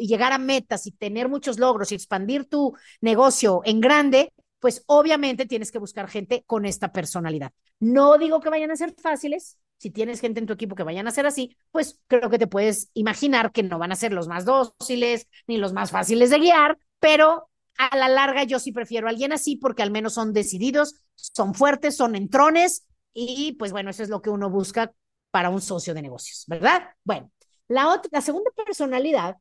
y 0.00 0.06
llegar 0.06 0.32
a 0.32 0.38
metas 0.38 0.86
y 0.86 0.92
tener 0.92 1.28
muchos 1.28 1.58
logros 1.58 1.92
y 1.92 1.94
expandir 1.94 2.46
tu 2.46 2.74
negocio 3.00 3.60
en 3.64 3.80
grande, 3.80 4.32
pues 4.60 4.82
obviamente 4.86 5.46
tienes 5.46 5.70
que 5.70 5.78
buscar 5.78 6.08
gente 6.08 6.42
con 6.46 6.64
esta 6.64 6.92
personalidad. 6.92 7.52
No 7.80 8.16
digo 8.18 8.40
que 8.40 8.50
vayan 8.50 8.70
a 8.70 8.76
ser 8.76 8.94
fáciles, 9.00 9.58
si 9.78 9.90
tienes 9.90 10.20
gente 10.20 10.40
en 10.40 10.46
tu 10.46 10.54
equipo 10.54 10.74
que 10.74 10.82
vayan 10.82 11.06
a 11.06 11.10
ser 11.10 11.26
así, 11.26 11.56
pues 11.70 12.00
creo 12.06 12.30
que 12.30 12.38
te 12.38 12.46
puedes 12.46 12.90
imaginar 12.94 13.52
que 13.52 13.62
no 13.62 13.78
van 13.78 13.92
a 13.92 13.96
ser 13.96 14.12
los 14.12 14.28
más 14.28 14.44
dóciles 14.44 15.28
ni 15.46 15.58
los 15.58 15.72
más 15.72 15.90
fáciles 15.90 16.30
de 16.30 16.38
guiar, 16.38 16.78
pero 16.98 17.50
a 17.76 17.96
la 17.96 18.08
larga 18.08 18.44
yo 18.44 18.58
sí 18.58 18.72
prefiero 18.72 19.06
a 19.06 19.10
alguien 19.10 19.32
así 19.32 19.56
porque 19.56 19.82
al 19.82 19.90
menos 19.90 20.14
son 20.14 20.32
decididos, 20.32 20.94
son 21.14 21.54
fuertes, 21.54 21.96
son 21.96 22.16
entrones 22.16 22.86
y 23.12 23.52
pues 23.58 23.72
bueno, 23.72 23.90
eso 23.90 24.02
es 24.02 24.08
lo 24.08 24.22
que 24.22 24.30
uno 24.30 24.48
busca 24.48 24.92
para 25.30 25.50
un 25.50 25.60
socio 25.60 25.94
de 25.94 26.02
negocios, 26.02 26.44
¿verdad? 26.46 26.84
Bueno, 27.04 27.30
la, 27.68 27.88
otra, 27.88 28.08
la 28.12 28.20
segunda 28.20 28.50
personalidad 28.52 29.36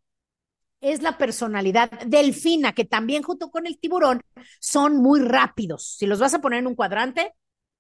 es 0.83 1.01
la 1.01 1.17
personalidad 1.17 1.89
delfina, 2.05 2.73
que 2.73 2.85
también 2.85 3.23
junto 3.23 3.49
con 3.49 3.65
el 3.65 3.79
tiburón 3.79 4.21
son 4.59 4.97
muy 4.97 5.21
rápidos. 5.21 5.95
Si 5.97 6.05
los 6.05 6.19
vas 6.19 6.33
a 6.33 6.41
poner 6.41 6.59
en 6.59 6.67
un 6.67 6.75
cuadrante, 6.75 7.33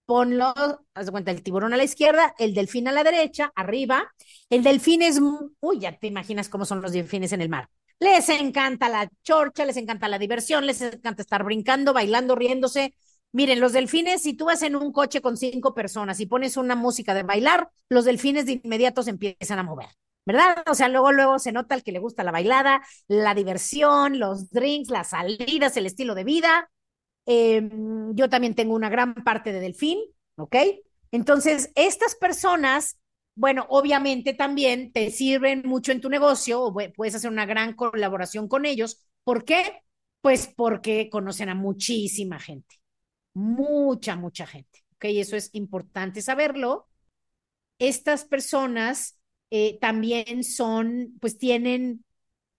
ponlo, 0.05 0.53
haz 0.93 1.05
de 1.05 1.11
cuenta, 1.11 1.31
el 1.31 1.43
tiburón 1.43 1.73
a 1.73 1.77
la 1.77 1.83
izquierda, 1.83 2.33
el 2.39 2.53
delfín 2.53 2.87
a 2.87 2.91
la 2.91 3.03
derecha, 3.03 3.51
arriba. 3.55 4.13
El 4.49 4.63
delfín 4.63 5.01
es, 5.01 5.19
uy, 5.59 5.79
ya 5.79 5.97
te 5.97 6.07
imaginas 6.07 6.49
cómo 6.49 6.65
son 6.65 6.81
los 6.81 6.93
delfines 6.93 7.33
en 7.33 7.41
el 7.41 7.49
mar. 7.49 7.69
Les 7.99 8.27
encanta 8.29 8.89
la 8.89 9.09
chorcha, 9.23 9.65
les 9.65 9.77
encanta 9.77 10.07
la 10.07 10.19
diversión, 10.19 10.65
les 10.65 10.81
encanta 10.81 11.21
estar 11.21 11.43
brincando, 11.43 11.93
bailando, 11.93 12.35
riéndose. 12.35 12.95
Miren, 13.31 13.59
los 13.59 13.73
delfines, 13.73 14.21
si 14.21 14.33
tú 14.33 14.45
vas 14.45 14.61
en 14.61 14.75
un 14.75 14.91
coche 14.91 15.21
con 15.21 15.37
cinco 15.37 15.73
personas 15.73 16.19
y 16.19 16.25
pones 16.25 16.57
una 16.57 16.75
música 16.75 17.13
de 17.13 17.23
bailar, 17.23 17.69
los 17.89 18.05
delfines 18.05 18.45
de 18.45 18.61
inmediato 18.63 19.03
se 19.03 19.09
empiezan 19.09 19.59
a 19.59 19.63
mover, 19.63 19.87
¿verdad? 20.25 20.63
O 20.69 20.75
sea, 20.75 20.87
luego, 20.89 21.11
luego 21.11 21.39
se 21.39 21.51
nota 21.51 21.75
el 21.75 21.83
que 21.83 21.91
le 21.91 21.99
gusta 21.99 22.23
la 22.23 22.31
bailada, 22.31 22.81
la 23.07 23.35
diversión, 23.35 24.19
los 24.19 24.49
drinks, 24.51 24.89
las 24.89 25.09
salidas, 25.09 25.75
el 25.77 25.85
estilo 25.85 26.15
de 26.15 26.23
vida. 26.23 26.69
Em, 27.25 28.13
yo 28.15 28.29
también 28.29 28.55
tengo 28.55 28.75
una 28.75 28.89
gran 28.89 29.13
parte 29.13 29.51
de 29.53 29.59
delfín, 29.59 29.99
¿ok? 30.35 30.55
Entonces, 31.11 31.71
estas 31.75 32.15
personas, 32.15 32.97
bueno, 33.35 33.65
obviamente 33.69 34.33
también 34.33 34.91
te 34.91 35.11
sirven 35.11 35.63
mucho 35.65 35.91
en 35.91 36.01
tu 36.01 36.09
negocio 36.09 36.61
o 36.63 36.73
puedes 36.95 37.15
hacer 37.15 37.31
una 37.31 37.45
gran 37.45 37.73
colaboración 37.73 38.47
con 38.47 38.65
ellos. 38.65 39.05
¿Por 39.23 39.45
qué? 39.45 39.81
Pues 40.21 40.51
porque 40.55 41.09
conocen 41.09 41.49
a 41.49 41.55
muchísima 41.55 42.39
gente, 42.39 42.77
mucha, 43.33 44.15
mucha 44.15 44.47
gente, 44.47 44.83
¿ok? 44.95 45.05
Eso 45.05 45.35
es 45.35 45.49
importante 45.53 46.21
saberlo. 46.21 46.87
Estas 47.79 48.25
personas 48.25 49.19
eh, 49.53 49.77
también 49.79 50.43
son, 50.43 51.15
pues 51.21 51.37
tienen 51.37 52.03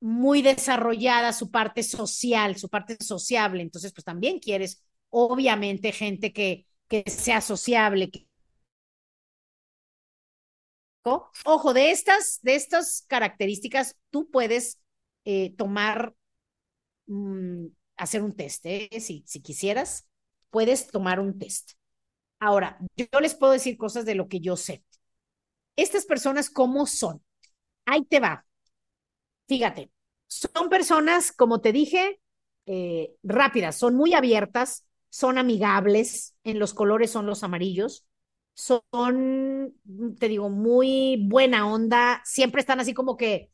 muy 0.00 0.42
desarrollada 0.42 1.32
su 1.32 1.50
parte 1.50 1.82
social, 1.82 2.56
su 2.56 2.68
parte 2.70 2.96
sociable. 3.04 3.62
Entonces, 3.62 3.92
pues 3.92 4.04
también 4.04 4.38
quieres, 4.40 4.84
obviamente, 5.10 5.92
gente 5.92 6.32
que, 6.32 6.66
que 6.88 7.04
sea 7.10 7.40
sociable. 7.40 8.10
Ojo, 11.44 11.74
de 11.74 11.90
estas, 11.90 12.40
de 12.42 12.54
estas 12.54 13.04
características, 13.08 13.96
tú 14.10 14.30
puedes 14.30 14.80
eh, 15.24 15.54
tomar, 15.56 16.14
mm, 17.06 17.66
hacer 17.96 18.22
un 18.22 18.34
test, 18.36 18.66
¿eh? 18.66 18.88
si, 19.00 19.24
si 19.26 19.40
quisieras, 19.42 20.08
puedes 20.50 20.88
tomar 20.88 21.20
un 21.20 21.38
test. 21.38 21.72
Ahora, 22.40 22.78
yo 22.96 23.20
les 23.20 23.34
puedo 23.34 23.52
decir 23.54 23.76
cosas 23.78 24.06
de 24.06 24.14
lo 24.16 24.28
que 24.28 24.40
yo 24.40 24.56
sé. 24.56 24.84
Estas 25.76 26.04
personas, 26.06 26.50
¿cómo 26.50 26.86
son? 26.86 27.22
Ahí 27.86 28.04
te 28.06 28.20
va. 28.20 28.46
Fíjate, 29.48 29.90
son 30.26 30.68
personas, 30.70 31.32
como 31.32 31.60
te 31.60 31.72
dije, 31.72 32.20
eh, 32.66 33.14
rápidas, 33.22 33.76
son 33.76 33.94
muy 33.94 34.14
abiertas, 34.14 34.86
son 35.10 35.38
amigables, 35.38 36.34
en 36.44 36.58
los 36.58 36.72
colores 36.74 37.10
son 37.10 37.26
los 37.26 37.44
amarillos, 37.44 38.06
son, 38.54 39.74
te 40.18 40.28
digo, 40.28 40.48
muy 40.50 41.26
buena 41.28 41.70
onda, 41.70 42.22
siempre 42.24 42.60
están 42.60 42.80
así 42.80 42.94
como 42.94 43.16
que, 43.16 43.50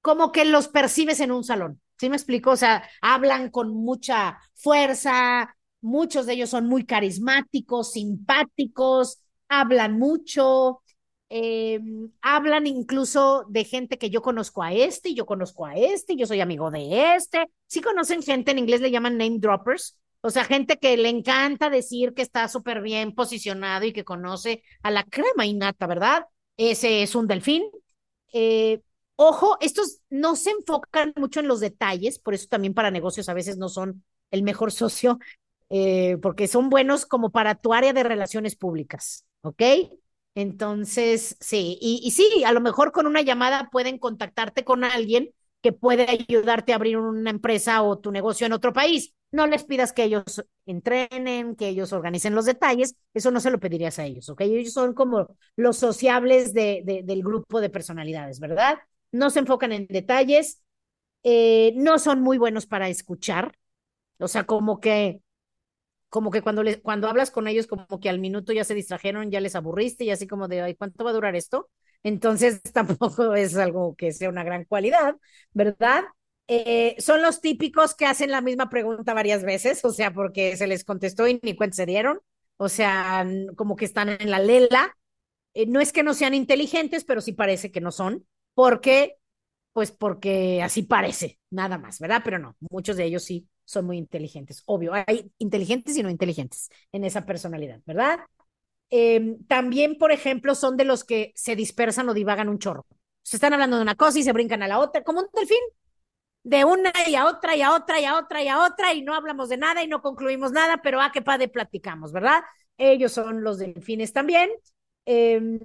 como 0.00 0.30
que 0.32 0.44
los 0.44 0.68
percibes 0.68 1.20
en 1.20 1.32
un 1.32 1.44
salón. 1.44 1.80
¿Sí 1.98 2.08
me 2.08 2.16
explico? 2.16 2.50
O 2.52 2.56
sea, 2.56 2.88
hablan 3.00 3.50
con 3.50 3.70
mucha 3.74 4.38
fuerza, 4.54 5.56
muchos 5.80 6.26
de 6.26 6.34
ellos 6.34 6.50
son 6.50 6.66
muy 6.66 6.84
carismáticos, 6.84 7.92
simpáticos, 7.92 9.22
hablan 9.48 9.98
mucho, 9.98 10.81
eh, 11.34 11.80
hablan 12.20 12.66
incluso 12.66 13.46
de 13.48 13.64
gente 13.64 13.96
que 13.96 14.10
yo 14.10 14.20
conozco 14.20 14.62
a 14.62 14.74
este, 14.74 15.08
y 15.08 15.14
yo 15.14 15.24
conozco 15.24 15.64
a 15.64 15.74
este, 15.74 16.12
y 16.12 16.18
yo 16.18 16.26
soy 16.26 16.42
amigo 16.42 16.70
de 16.70 17.14
este. 17.14 17.46
Sí 17.66 17.80
conocen 17.80 18.22
gente, 18.22 18.50
en 18.50 18.58
inglés 18.58 18.82
le 18.82 18.90
llaman 18.90 19.16
name 19.16 19.38
droppers, 19.38 19.96
o 20.20 20.28
sea, 20.28 20.44
gente 20.44 20.76
que 20.76 20.94
le 20.98 21.08
encanta 21.08 21.70
decir 21.70 22.12
que 22.12 22.20
está 22.20 22.48
súper 22.48 22.82
bien 22.82 23.14
posicionado 23.14 23.86
y 23.86 23.94
que 23.94 24.04
conoce 24.04 24.62
a 24.82 24.90
la 24.90 25.04
crema 25.04 25.46
innata, 25.46 25.86
¿verdad? 25.86 26.26
Ese 26.58 27.02
es 27.02 27.14
un 27.14 27.26
delfín. 27.26 27.62
Eh, 28.34 28.82
ojo, 29.16 29.56
estos 29.62 30.00
no 30.10 30.36
se 30.36 30.50
enfocan 30.50 31.14
mucho 31.16 31.40
en 31.40 31.48
los 31.48 31.60
detalles, 31.60 32.18
por 32.18 32.34
eso 32.34 32.46
también 32.48 32.74
para 32.74 32.90
negocios 32.90 33.30
a 33.30 33.34
veces 33.34 33.56
no 33.56 33.70
son 33.70 34.04
el 34.30 34.42
mejor 34.42 34.70
socio, 34.72 35.18
eh, 35.70 36.18
porque 36.20 36.46
son 36.46 36.68
buenos 36.68 37.06
como 37.06 37.30
para 37.30 37.54
tu 37.54 37.72
área 37.72 37.94
de 37.94 38.02
relaciones 38.02 38.54
públicas, 38.54 39.24
¿ok? 39.40 39.62
Entonces, 40.34 41.36
sí, 41.40 41.78
y, 41.82 42.10
sí, 42.10 42.42
a 42.44 42.52
lo 42.52 42.60
mejor 42.60 42.90
con 42.92 43.06
una 43.06 43.20
llamada 43.20 43.68
pueden 43.70 43.98
contactarte 43.98 44.64
con 44.64 44.82
alguien 44.84 45.30
que 45.60 45.72
puede 45.72 46.06
ayudarte 46.08 46.72
a 46.72 46.76
abrir 46.76 46.96
una 46.96 47.30
empresa 47.30 47.82
o 47.82 47.98
tu 47.98 48.10
negocio 48.10 48.46
en 48.46 48.52
otro 48.54 48.72
país. 48.72 49.14
No 49.30 49.46
les 49.46 49.64
pidas 49.64 49.92
que 49.92 50.04
ellos 50.04 50.42
entrenen, 50.66 51.54
que 51.54 51.68
ellos 51.68 51.92
organicen 51.92 52.34
los 52.34 52.46
detalles, 52.46 52.96
eso 53.14 53.30
no 53.30 53.40
se 53.40 53.50
lo 53.50 53.60
pedirías 53.60 53.98
a 53.98 54.04
ellos, 54.04 54.28
¿ok? 54.30 54.40
Ellos 54.42 54.72
son 54.72 54.94
como 54.94 55.36
los 55.56 55.76
sociables 55.76 56.52
de, 56.54 57.02
del 57.04 57.22
grupo 57.22 57.60
de 57.60 57.70
personalidades, 57.70 58.40
¿verdad? 58.40 58.78
No 59.12 59.30
se 59.30 59.40
enfocan 59.40 59.72
en 59.72 59.86
detalles, 59.88 60.62
eh, 61.24 61.72
no 61.76 61.98
son 61.98 62.22
muy 62.22 62.38
buenos 62.38 62.66
para 62.66 62.88
escuchar, 62.88 63.56
o 64.18 64.28
sea, 64.28 64.44
como 64.46 64.80
que 64.80 65.21
como 66.12 66.30
que 66.30 66.42
cuando, 66.42 66.62
le, 66.62 66.78
cuando 66.82 67.08
hablas 67.08 67.30
con 67.30 67.48
ellos, 67.48 67.66
como 67.66 67.86
que 67.98 68.10
al 68.10 68.18
minuto 68.18 68.52
ya 68.52 68.64
se 68.64 68.74
distrajeron, 68.74 69.30
ya 69.30 69.40
les 69.40 69.56
aburriste 69.56 70.04
y 70.04 70.10
así 70.10 70.26
como 70.26 70.46
de, 70.46 70.60
ay, 70.60 70.74
¿cuánto 70.74 71.04
va 71.04 71.10
a 71.10 71.14
durar 71.14 71.34
esto? 71.36 71.70
Entonces 72.02 72.60
tampoco 72.74 73.34
es 73.34 73.56
algo 73.56 73.96
que 73.96 74.12
sea 74.12 74.28
una 74.28 74.44
gran 74.44 74.66
cualidad, 74.66 75.16
¿verdad? 75.54 76.04
Eh, 76.48 76.96
son 76.98 77.22
los 77.22 77.40
típicos 77.40 77.94
que 77.94 78.04
hacen 78.04 78.30
la 78.30 78.42
misma 78.42 78.68
pregunta 78.68 79.14
varias 79.14 79.42
veces, 79.42 79.82
o 79.86 79.90
sea, 79.90 80.12
porque 80.12 80.54
se 80.58 80.66
les 80.66 80.84
contestó 80.84 81.26
y 81.28 81.40
ni 81.42 81.56
cuenta 81.56 81.76
se 81.76 81.86
dieron, 81.86 82.20
o 82.58 82.68
sea, 82.68 83.26
como 83.56 83.74
que 83.76 83.86
están 83.86 84.10
en 84.10 84.30
la 84.30 84.38
lela. 84.38 84.94
Eh, 85.54 85.66
no 85.66 85.80
es 85.80 85.92
que 85.94 86.02
no 86.02 86.14
sean 86.14 86.34
inteligentes, 86.34 87.04
pero 87.04 87.22
sí 87.22 87.32
parece 87.32 87.70
que 87.72 87.80
no 87.80 87.90
son, 87.92 88.26
porque, 88.54 89.16
pues 89.72 89.92
porque 89.92 90.62
así 90.62 90.82
parece, 90.82 91.40
nada 91.50 91.78
más, 91.78 92.00
¿verdad? 92.00 92.22
Pero 92.24 92.38
no, 92.38 92.56
muchos 92.70 92.96
de 92.96 93.04
ellos 93.04 93.24
sí 93.24 93.48
son 93.64 93.86
muy 93.86 93.98
inteligentes. 93.98 94.62
Obvio, 94.66 94.92
hay 94.94 95.32
inteligentes 95.38 95.96
y 95.96 96.02
no 96.02 96.10
inteligentes 96.10 96.68
en 96.92 97.04
esa 97.04 97.24
personalidad, 97.26 97.80
¿verdad? 97.86 98.20
Em, 98.90 99.44
también, 99.46 99.96
por 99.98 100.12
ejemplo, 100.12 100.54
son 100.54 100.76
de 100.76 100.84
los 100.84 101.04
que 101.04 101.32
se 101.34 101.56
dispersan 101.56 102.08
o 102.08 102.14
divagan 102.14 102.48
un 102.48 102.58
chorro. 102.58 102.86
Se 103.22 103.36
están 103.36 103.52
hablando 103.54 103.76
de 103.76 103.82
una 103.82 103.94
cosa 103.94 104.18
y 104.18 104.22
se 104.22 104.32
brincan 104.32 104.62
a 104.62 104.68
la 104.68 104.78
otra, 104.78 105.02
como 105.02 105.20
un 105.20 105.26
delfín, 105.32 105.58
de 106.44 106.64
una 106.64 106.92
y 107.06 107.14
a 107.14 107.26
otra 107.26 107.56
y 107.56 107.62
a 107.62 107.74
otra 107.74 108.00
y 108.00 108.04
a 108.04 108.18
otra 108.18 108.42
y 108.42 108.48
a 108.48 108.58
otra 108.64 108.92
y 108.94 109.02
no 109.02 109.14
hablamos 109.14 109.48
de 109.48 109.56
nada 109.56 109.82
y 109.82 109.86
no 109.86 110.02
concluimos 110.02 110.52
nada, 110.52 110.80
pero 110.82 111.00
a 111.00 111.06
ah, 111.06 111.12
qué 111.12 111.22
padre 111.22 111.48
platicamos, 111.48 112.12
¿verdad? 112.12 112.42
Ellos 112.78 113.12
son 113.12 113.42
los 113.42 113.58
delfines 113.58 114.12
también. 114.12 114.50
Em, 115.06 115.60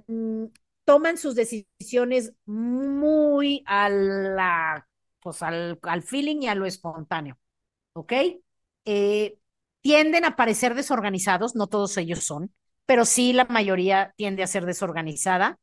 toman 0.84 1.18
sus 1.18 1.34
decisiones 1.34 2.32
muy 2.46 3.62
a 3.66 3.88
la, 3.90 4.88
pues 5.20 5.42
al, 5.42 5.78
al 5.82 6.02
feeling 6.02 6.42
y 6.42 6.48
a 6.48 6.54
lo 6.54 6.64
espontáneo. 6.66 7.38
¿Ok? 7.98 8.12
Eh, 8.84 9.38
tienden 9.80 10.24
a 10.24 10.36
parecer 10.36 10.74
desorganizados, 10.74 11.54
no 11.54 11.66
todos 11.66 11.96
ellos 11.96 12.24
son, 12.24 12.52
pero 12.86 13.04
sí 13.04 13.32
la 13.32 13.44
mayoría 13.46 14.14
tiende 14.16 14.42
a 14.42 14.46
ser 14.46 14.66
desorganizada. 14.66 15.58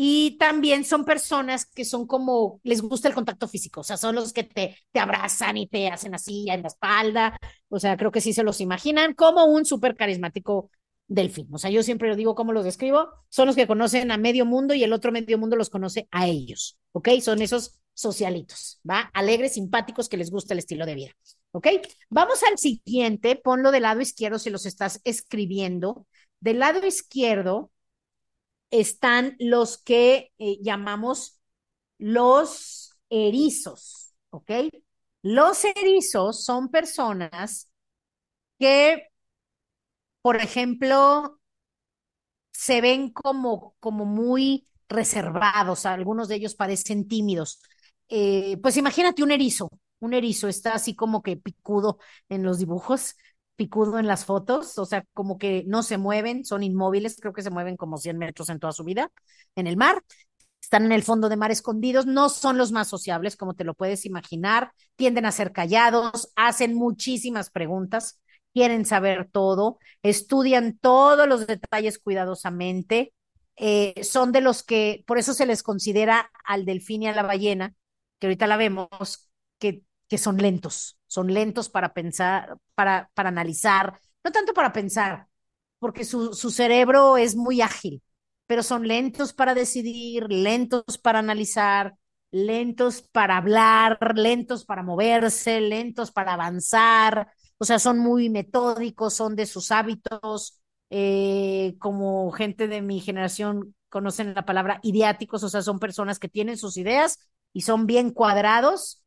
Y 0.00 0.36
también 0.38 0.84
son 0.84 1.04
personas 1.04 1.66
que 1.66 1.84
son 1.84 2.06
como, 2.06 2.60
les 2.62 2.82
gusta 2.82 3.08
el 3.08 3.14
contacto 3.14 3.48
físico, 3.48 3.80
o 3.80 3.84
sea, 3.84 3.96
son 3.96 4.14
los 4.14 4.32
que 4.32 4.44
te, 4.44 4.76
te 4.92 5.00
abrazan 5.00 5.56
y 5.56 5.66
te 5.66 5.88
hacen 5.88 6.14
así 6.14 6.48
en 6.50 6.62
la 6.62 6.68
espalda, 6.68 7.36
o 7.68 7.80
sea, 7.80 7.96
creo 7.96 8.12
que 8.12 8.20
sí 8.20 8.32
se 8.32 8.44
los 8.44 8.60
imaginan 8.60 9.14
como 9.14 9.46
un 9.46 9.64
súper 9.64 9.96
carismático 9.96 10.70
delfín. 11.08 11.48
O 11.52 11.58
sea, 11.58 11.70
yo 11.70 11.82
siempre 11.82 12.08
lo 12.08 12.16
digo 12.16 12.34
como 12.36 12.52
los 12.52 12.64
describo, 12.64 13.08
son 13.28 13.46
los 13.46 13.56
que 13.56 13.66
conocen 13.66 14.12
a 14.12 14.18
medio 14.18 14.46
mundo 14.46 14.74
y 14.74 14.84
el 14.84 14.92
otro 14.92 15.10
medio 15.10 15.38
mundo 15.38 15.56
los 15.56 15.70
conoce 15.70 16.06
a 16.12 16.28
ellos, 16.28 16.78
¿ok? 16.92 17.08
Son 17.20 17.42
esos 17.42 17.80
socialitos, 17.94 18.80
¿va? 18.88 19.10
Alegres, 19.14 19.54
simpáticos, 19.54 20.08
que 20.08 20.16
les 20.16 20.30
gusta 20.30 20.54
el 20.54 20.58
estilo 20.60 20.86
de 20.86 20.94
vida. 20.94 21.12
¿Ok? 21.52 21.66
Vamos 22.10 22.42
al 22.42 22.58
siguiente, 22.58 23.36
ponlo 23.36 23.70
del 23.70 23.82
lado 23.82 24.00
izquierdo 24.00 24.38
si 24.38 24.50
los 24.50 24.66
estás 24.66 25.00
escribiendo. 25.04 26.06
Del 26.40 26.58
lado 26.60 26.86
izquierdo 26.86 27.72
están 28.70 29.36
los 29.38 29.78
que 29.78 30.32
eh, 30.38 30.58
llamamos 30.62 31.40
los 31.98 32.92
erizos, 33.10 34.14
¿ok? 34.30 34.50
Los 35.22 35.64
erizos 35.64 36.44
son 36.44 36.70
personas 36.70 37.70
que, 38.58 39.08
por 40.22 40.36
ejemplo, 40.36 41.38
se 42.52 42.80
ven 42.80 43.10
como, 43.12 43.74
como 43.80 44.04
muy 44.04 44.66
reservados, 44.88 45.86
algunos 45.86 46.28
de 46.28 46.36
ellos 46.36 46.54
parecen 46.54 47.06
tímidos. 47.08 47.60
Eh, 48.08 48.58
pues 48.62 48.76
imagínate 48.76 49.22
un 49.22 49.30
erizo, 49.32 49.68
un 50.00 50.14
erizo 50.14 50.48
está 50.48 50.74
así 50.74 50.94
como 50.94 51.22
que 51.22 51.36
picudo 51.36 51.98
en 52.28 52.42
los 52.42 52.58
dibujos, 52.58 53.16
picudo 53.56 53.98
en 53.98 54.06
las 54.06 54.24
fotos, 54.24 54.78
o 54.78 54.84
sea, 54.86 55.04
como 55.14 55.38
que 55.38 55.64
no 55.66 55.82
se 55.82 55.98
mueven, 55.98 56.44
son 56.44 56.62
inmóviles, 56.62 57.16
creo 57.20 57.32
que 57.32 57.42
se 57.42 57.50
mueven 57.50 57.76
como 57.76 57.98
100 57.98 58.16
metros 58.18 58.48
en 58.50 58.60
toda 58.60 58.72
su 58.72 58.84
vida 58.84 59.10
en 59.56 59.66
el 59.66 59.76
mar. 59.76 60.02
Están 60.62 60.84
en 60.84 60.92
el 60.92 61.02
fondo 61.02 61.28
de 61.28 61.36
mar 61.36 61.50
escondidos, 61.50 62.06
no 62.06 62.28
son 62.28 62.58
los 62.58 62.72
más 62.72 62.88
sociables, 62.88 63.36
como 63.36 63.54
te 63.54 63.64
lo 63.64 63.74
puedes 63.74 64.04
imaginar, 64.06 64.72
tienden 64.96 65.24
a 65.26 65.32
ser 65.32 65.52
callados, 65.52 66.30
hacen 66.36 66.74
muchísimas 66.74 67.50
preguntas, 67.50 68.20
quieren 68.52 68.84
saber 68.84 69.28
todo, 69.30 69.78
estudian 70.02 70.78
todos 70.78 71.26
los 71.28 71.46
detalles 71.46 71.98
cuidadosamente, 71.98 73.14
eh, 73.56 74.04
son 74.04 74.30
de 74.30 74.40
los 74.40 74.62
que, 74.62 75.04
por 75.06 75.18
eso 75.18 75.34
se 75.34 75.46
les 75.46 75.62
considera 75.62 76.30
al 76.44 76.64
delfín 76.64 77.02
y 77.02 77.08
a 77.08 77.14
la 77.14 77.22
ballena, 77.22 77.74
que 78.18 78.26
ahorita 78.28 78.46
la 78.46 78.56
vemos, 78.56 79.30
que 79.58 79.82
que 80.08 80.18
son 80.18 80.36
lentos, 80.38 80.98
son 81.06 81.32
lentos 81.32 81.68
para 81.68 81.92
pensar, 81.94 82.56
para, 82.74 83.10
para 83.14 83.28
analizar, 83.30 84.00
no 84.24 84.30
tanto 84.32 84.54
para 84.54 84.72
pensar, 84.72 85.28
porque 85.78 86.04
su, 86.04 86.34
su 86.34 86.50
cerebro 86.50 87.16
es 87.16 87.36
muy 87.36 87.60
ágil, 87.60 88.02
pero 88.46 88.62
son 88.62 88.86
lentos 88.88 89.32
para 89.32 89.54
decidir, 89.54 90.26
lentos 90.30 90.98
para 91.02 91.18
analizar, 91.20 91.94
lentos 92.30 93.02
para 93.02 93.36
hablar, 93.38 93.98
lentos 94.16 94.64
para 94.64 94.82
moverse, 94.82 95.60
lentos 95.60 96.10
para 96.10 96.34
avanzar, 96.34 97.28
o 97.58 97.64
sea, 97.64 97.78
son 97.78 97.98
muy 97.98 98.28
metódicos, 98.30 99.14
son 99.14 99.36
de 99.36 99.46
sus 99.46 99.70
hábitos, 99.70 100.60
eh, 100.90 101.76
como 101.78 102.30
gente 102.32 102.68
de 102.68 102.82
mi 102.82 103.00
generación 103.00 103.74
conocen 103.88 104.34
la 104.34 104.44
palabra 104.44 104.80
idiáticos, 104.82 105.42
o 105.42 105.48
sea, 105.48 105.62
son 105.62 105.78
personas 105.78 106.18
que 106.18 106.28
tienen 106.28 106.56
sus 106.58 106.76
ideas 106.76 107.18
y 107.52 107.62
son 107.62 107.86
bien 107.86 108.10
cuadrados 108.10 109.02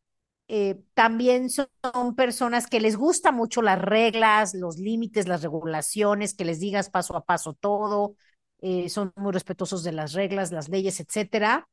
eh, 0.53 0.81
también 0.95 1.49
son 1.49 1.69
personas 2.17 2.67
que 2.67 2.81
les 2.81 2.97
gusta 2.97 3.31
mucho 3.31 3.61
las 3.61 3.79
reglas, 3.79 4.53
los 4.53 4.77
límites, 4.77 5.25
las 5.29 5.43
regulaciones, 5.43 6.33
que 6.33 6.43
les 6.43 6.59
digas 6.59 6.89
paso 6.89 7.15
a 7.15 7.23
paso 7.23 7.53
todo, 7.53 8.17
eh, 8.59 8.89
son 8.89 9.13
muy 9.15 9.31
respetuosos 9.31 9.81
de 9.81 9.93
las 9.93 10.11
reglas, 10.11 10.51
las 10.51 10.67
leyes, 10.67 10.99
etcétera. 10.99 11.69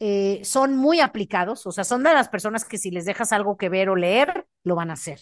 Eh, 0.00 0.40
son 0.44 0.76
muy 0.76 0.98
aplicados, 0.98 1.66
o 1.68 1.70
sea, 1.70 1.84
son 1.84 2.02
de 2.02 2.12
las 2.12 2.28
personas 2.28 2.64
que 2.64 2.78
si 2.78 2.90
les 2.90 3.04
dejas 3.04 3.30
algo 3.30 3.56
que 3.56 3.68
ver 3.68 3.88
o 3.90 3.94
leer, 3.94 4.44
lo 4.64 4.74
van 4.74 4.90
a 4.90 4.94
hacer. 4.94 5.20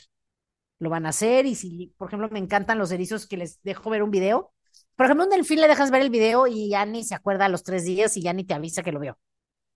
Lo 0.79 0.89
van 0.89 1.05
a 1.05 1.11
hacer 1.11 1.45
y 1.45 1.57
si, 1.57 1.95
por 1.99 2.09
ejemplo, 2.09 2.31
me 2.31 2.39
encantan 2.39 2.79
los 2.79 2.91
erizos 2.91 3.27
que 3.27 3.37
les 3.37 3.61
dejo 3.65 3.91
ver 3.91 4.03
un 4.03 4.11
video. 4.11 4.55
Por 4.97 5.05
ejemplo, 5.05 5.25
un 5.25 5.31
delfín 5.31 5.61
le 5.61 5.69
dejas 5.69 5.91
ver 5.91 6.01
el 6.01 6.11
video 6.11 6.47
y 6.47 6.71
ya 6.71 6.87
ni 6.87 7.05
se 7.05 7.15
acuerda 7.15 7.45
a 7.47 7.49
los 7.51 7.65
tres 7.65 7.85
días 7.85 8.17
y 8.17 8.23
ya 8.23 8.33
ni 8.33 8.45
te 8.45 8.55
avisa 8.55 8.83
que 8.83 8.93
lo 8.93 9.01
vio 9.01 9.19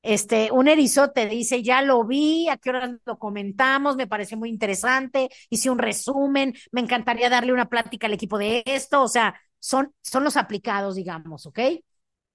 este, 0.02 0.50
un 0.52 0.68
erizo 0.68 1.10
te 1.10 1.26
dice, 1.28 1.62
ya 1.62 1.82
lo 1.82 2.04
vi, 2.04 2.48
a 2.48 2.56
qué 2.56 2.70
hora 2.70 2.98
lo 3.04 3.18
comentamos, 3.18 3.96
me 3.96 4.06
pareció 4.06 4.36
muy 4.36 4.50
interesante, 4.50 5.30
hice 5.48 5.70
un 5.70 5.78
resumen, 5.78 6.54
me 6.72 6.80
encantaría 6.80 7.30
darle 7.30 7.52
una 7.52 7.68
plática 7.68 8.06
al 8.06 8.12
equipo 8.14 8.38
de 8.38 8.62
esto, 8.66 9.02
o 9.02 9.08
sea, 9.08 9.34
son, 9.58 9.94
son 10.02 10.24
los 10.24 10.36
aplicados, 10.36 10.96
digamos, 10.96 11.46
¿ok? 11.46 11.60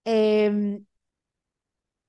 Em, 0.06 0.86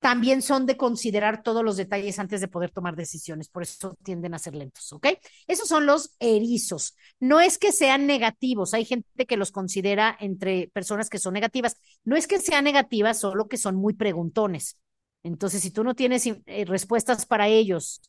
también 0.01 0.43
son 0.43 0.65
de 0.67 0.77
considerar 0.77 1.43
todos 1.43 1.65
los 1.65 1.77
detalles 1.77 2.19
antes 2.21 2.41
de 2.41 2.47
poder 2.47 2.71
tomar 2.71 2.95
decisiones, 2.95 3.49
por 3.49 3.65
eso 3.65 3.97
tienden 4.05 4.33
a 4.33 4.39
ser 4.39 4.55
lentos, 4.55 4.93
¿ok? 4.93 5.09
Esos 5.49 5.69
son 5.69 5.87
los 5.87 6.15
erizos. 6.21 6.95
No 7.19 7.41
es 7.41 7.59
que 7.59 7.73
sean 7.73 8.07
negativos, 8.07 8.75
hay 8.75 8.85
gente 8.85 9.27
que 9.27 9.37
los 9.37 9.51
considera 9.51 10.17
entre 10.21 10.69
personas 10.73 11.11
que 11.11 11.19
son 11.19 11.35
negativas. 11.35 11.77
No 12.05 12.15
es 12.17 12.29
que 12.29 12.39
sean 12.39 12.65
negativas, 12.65 13.19
solo 13.19 13.49
que 13.49 13.57
son 13.57 13.75
muy 13.75 13.95
preguntones. 13.95 14.79
Entonces, 15.23 15.63
si 15.63 15.71
tú 15.71 15.85
no 15.85 15.95
tienes 15.95 16.27
eh, 16.27 16.65
respuestas 16.67 17.27
para 17.27 17.49
ellos 17.49 18.01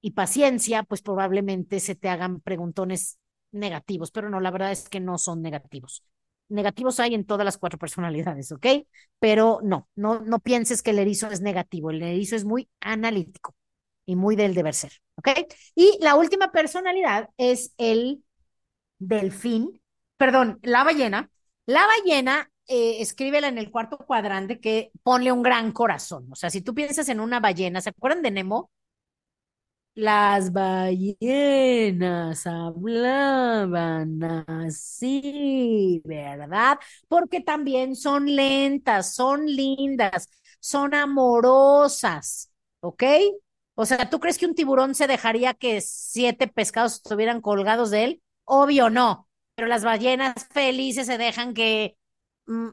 y 0.00 0.12
paciencia, 0.12 0.82
pues 0.82 1.02
probablemente 1.02 1.80
se 1.80 1.94
te 1.94 2.08
hagan 2.08 2.40
preguntones 2.40 3.18
negativos, 3.52 4.10
pero 4.10 4.30
no, 4.30 4.40
la 4.40 4.50
verdad 4.50 4.72
es 4.72 4.88
que 4.88 5.00
no 5.00 5.18
son 5.18 5.42
negativos. 5.42 6.04
Negativos 6.48 6.98
hay 7.00 7.14
en 7.14 7.24
todas 7.24 7.44
las 7.44 7.58
cuatro 7.58 7.78
personalidades, 7.80 8.52
¿ok? 8.52 8.66
Pero 9.18 9.60
no, 9.62 9.88
no, 9.94 10.20
no 10.20 10.38
pienses 10.40 10.82
que 10.82 10.90
el 10.90 10.98
erizo 10.98 11.28
es 11.28 11.40
negativo, 11.40 11.90
el 11.90 12.02
erizo 12.02 12.36
es 12.36 12.44
muy 12.44 12.68
analítico 12.80 13.54
y 14.06 14.16
muy 14.16 14.36
del 14.36 14.54
deber 14.54 14.74
ser, 14.74 14.92
¿ok? 15.16 15.28
Y 15.74 15.98
la 16.00 16.16
última 16.16 16.50
personalidad 16.52 17.28
es 17.36 17.74
el 17.78 18.24
delfín, 18.98 19.80
perdón, 20.16 20.58
la 20.62 20.84
ballena. 20.84 21.30
La 21.66 21.86
ballena 21.86 22.50
eh, 22.70 23.02
escríbela 23.02 23.48
en 23.48 23.58
el 23.58 23.70
cuarto 23.70 23.98
cuadrante 23.98 24.60
que 24.60 24.92
ponle 25.02 25.32
un 25.32 25.42
gran 25.42 25.72
corazón. 25.72 26.28
O 26.32 26.36
sea, 26.36 26.50
si 26.50 26.62
tú 26.62 26.74
piensas 26.74 27.08
en 27.10 27.20
una 27.20 27.40
ballena, 27.40 27.80
¿se 27.82 27.90
acuerdan 27.90 28.22
de 28.22 28.30
Nemo? 28.32 28.70
Las 29.94 30.52
ballenas 30.52 32.46
hablaban 32.46 34.22
así, 34.24 36.00
¿verdad? 36.04 36.78
Porque 37.08 37.40
también 37.40 37.96
son 37.96 38.34
lentas, 38.34 39.14
son 39.14 39.46
lindas, 39.46 40.28
son 40.60 40.94
amorosas, 40.94 42.50
¿ok? 42.80 43.02
O 43.74 43.84
sea, 43.84 44.08
¿tú 44.08 44.20
crees 44.20 44.38
que 44.38 44.46
un 44.46 44.54
tiburón 44.54 44.94
se 44.94 45.06
dejaría 45.06 45.54
que 45.54 45.80
siete 45.80 46.46
pescados 46.48 46.94
estuvieran 46.94 47.40
colgados 47.40 47.90
de 47.90 48.04
él? 48.04 48.22
Obvio 48.44 48.90
no, 48.90 49.28
pero 49.54 49.68
las 49.68 49.84
ballenas 49.84 50.34
felices 50.52 51.06
se 51.06 51.18
dejan 51.18 51.52
que 51.54 51.96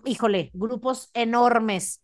híjole, 0.06 0.51
grupos 0.53 1.10
enormes 1.13 2.01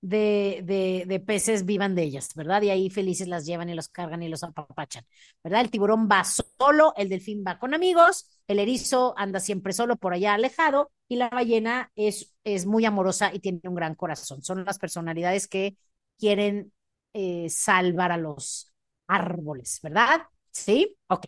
de, 0.00 1.04
de, 1.06 1.20
peces 1.20 1.64
vivan 1.64 1.94
de 1.94 2.02
ellas, 2.02 2.34
¿verdad? 2.34 2.62
Y 2.62 2.70
ahí 2.70 2.90
felices 2.90 3.28
las 3.28 3.44
llevan 3.44 3.68
y 3.68 3.74
los 3.74 3.88
cargan 3.88 4.22
y 4.22 4.28
los 4.28 4.44
apapachan, 4.44 5.04
¿verdad? 5.42 5.62
El 5.62 5.70
tiburón 5.70 6.08
va 6.10 6.22
solo, 6.24 6.92
el 6.96 7.08
delfín 7.08 7.42
va 7.46 7.58
con 7.58 7.74
amigos, 7.74 8.28
el 8.46 8.60
erizo 8.60 9.14
anda 9.16 9.40
siempre 9.40 9.72
solo 9.72 9.96
por 9.96 10.12
allá 10.12 10.34
alejado 10.34 10.92
y 11.08 11.16
la 11.16 11.28
ballena 11.28 11.90
es, 11.96 12.34
es 12.44 12.66
muy 12.66 12.84
amorosa 12.84 13.32
y 13.34 13.40
tiene 13.40 13.60
un 13.64 13.74
gran 13.74 13.94
corazón. 13.94 14.42
Son 14.42 14.64
las 14.64 14.78
personalidades 14.78 15.48
que 15.48 15.76
quieren 16.18 16.72
eh, 17.12 17.48
salvar 17.50 18.12
a 18.12 18.16
los 18.18 18.72
árboles, 19.08 19.80
¿verdad? 19.82 20.22
Sí, 20.50 20.96
ok. 21.08 21.26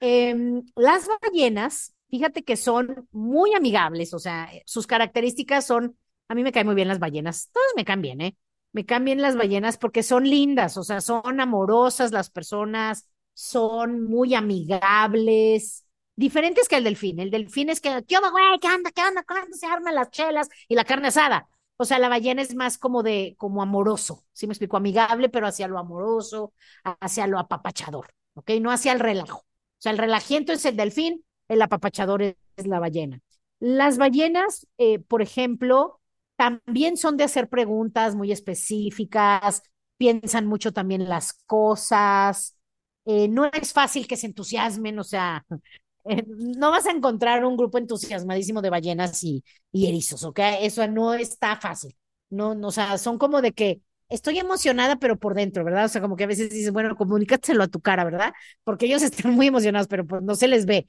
Em, 0.00 0.64
las 0.74 1.08
ballenas 1.22 1.94
fíjate 2.12 2.44
que 2.44 2.58
son 2.58 3.08
muy 3.10 3.54
amigables, 3.54 4.12
o 4.12 4.18
sea, 4.18 4.50
sus 4.66 4.86
características 4.86 5.66
son, 5.66 5.96
a 6.28 6.34
mí 6.34 6.42
me 6.42 6.52
caen 6.52 6.66
muy 6.66 6.74
bien 6.74 6.88
las 6.88 6.98
ballenas, 6.98 7.48
todas 7.54 7.70
me 7.74 7.86
caen 7.86 8.02
bien, 8.02 8.20
¿eh? 8.20 8.36
Me 8.72 8.84
caen 8.84 9.06
bien 9.06 9.22
las 9.22 9.34
ballenas 9.34 9.78
porque 9.78 10.02
son 10.02 10.28
lindas, 10.28 10.76
o 10.76 10.82
sea, 10.84 11.00
son 11.00 11.40
amorosas 11.40 12.12
las 12.12 12.28
personas, 12.28 13.08
son 13.32 14.04
muy 14.04 14.34
amigables, 14.34 15.86
diferentes 16.16 16.68
que 16.68 16.76
el 16.76 16.84
delfín. 16.84 17.18
El 17.18 17.30
delfín 17.30 17.70
es 17.70 17.80
que, 17.80 18.04
¿qué 18.06 18.16
onda, 18.18 18.28
güey? 18.30 18.58
¿Qué 18.60 18.68
onda? 18.68 18.90
¿Qué 18.90 19.02
onda? 19.02 19.22
¿Cuándo 19.24 19.56
se 19.56 19.66
arman 19.66 19.94
las 19.94 20.10
chelas 20.10 20.50
y 20.68 20.74
la 20.74 20.84
carne 20.84 21.08
asada? 21.08 21.48
O 21.78 21.86
sea, 21.86 21.98
la 21.98 22.10
ballena 22.10 22.42
es 22.42 22.54
más 22.54 22.76
como 22.76 23.02
de, 23.02 23.36
como 23.38 23.62
amoroso, 23.62 24.22
¿sí 24.32 24.46
me 24.46 24.52
explico? 24.52 24.76
Amigable, 24.76 25.30
pero 25.30 25.46
hacia 25.46 25.66
lo 25.66 25.78
amoroso, 25.78 26.52
hacia 27.00 27.26
lo 27.26 27.38
apapachador, 27.38 28.14
¿ok? 28.34 28.50
No 28.60 28.70
hacia 28.70 28.92
el 28.92 29.00
relajo. 29.00 29.38
O 29.38 29.46
sea, 29.78 29.92
el 29.92 29.98
relajiento 29.98 30.52
es 30.52 30.66
el 30.66 30.76
delfín, 30.76 31.24
el 31.52 31.62
apapachador 31.62 32.22
es, 32.22 32.36
la 32.66 32.80
ballena. 32.80 33.20
Las 33.60 33.98
ballenas, 33.98 34.66
eh, 34.78 34.98
por 34.98 35.22
ejemplo, 35.22 36.00
también 36.36 36.96
son 36.96 37.16
de 37.16 37.24
hacer 37.24 37.48
preguntas 37.48 38.14
muy 38.14 38.32
específicas, 38.32 39.62
piensan 39.96 40.46
mucho 40.46 40.72
también 40.72 41.08
las 41.08 41.32
cosas, 41.46 42.56
eh, 43.04 43.28
no 43.28 43.46
es 43.46 43.72
fácil 43.72 44.06
que 44.06 44.16
se 44.16 44.26
entusiasmen, 44.26 44.98
o 44.98 45.04
sea, 45.04 45.44
eh, 46.04 46.24
no 46.26 46.70
vas 46.70 46.86
a 46.86 46.90
encontrar 46.90 47.44
un 47.44 47.56
grupo 47.56 47.78
entusiasmadísimo 47.78 48.62
de 48.62 48.70
ballenas 48.70 49.22
y, 49.24 49.44
y 49.72 49.86
erizos, 49.88 50.24
¿ok? 50.24 50.40
Eso 50.60 50.86
no 50.88 51.14
está 51.14 51.56
fácil. 51.56 51.96
No, 52.30 52.54
no, 52.54 52.68
o 52.68 52.70
sea, 52.70 52.96
son 52.98 53.18
como 53.18 53.42
de 53.42 53.52
que 53.52 53.82
estoy 54.08 54.38
emocionada, 54.38 54.96
pero 54.96 55.18
por 55.18 55.34
dentro, 55.34 55.64
¿verdad? 55.64 55.84
O 55.86 55.88
sea, 55.88 56.00
como 56.00 56.16
que 56.16 56.24
a 56.24 56.26
veces 56.26 56.50
dices, 56.50 56.72
bueno, 56.72 56.96
comunícatelo 56.96 57.62
a 57.64 57.68
tu 57.68 57.80
cara, 57.80 58.04
¿verdad? 58.04 58.32
Porque 58.64 58.86
ellos 58.86 59.02
están 59.02 59.34
muy 59.34 59.48
emocionados, 59.48 59.88
pero 59.88 60.06
pues 60.06 60.22
no 60.22 60.34
se 60.34 60.48
les 60.48 60.66
ve 60.66 60.86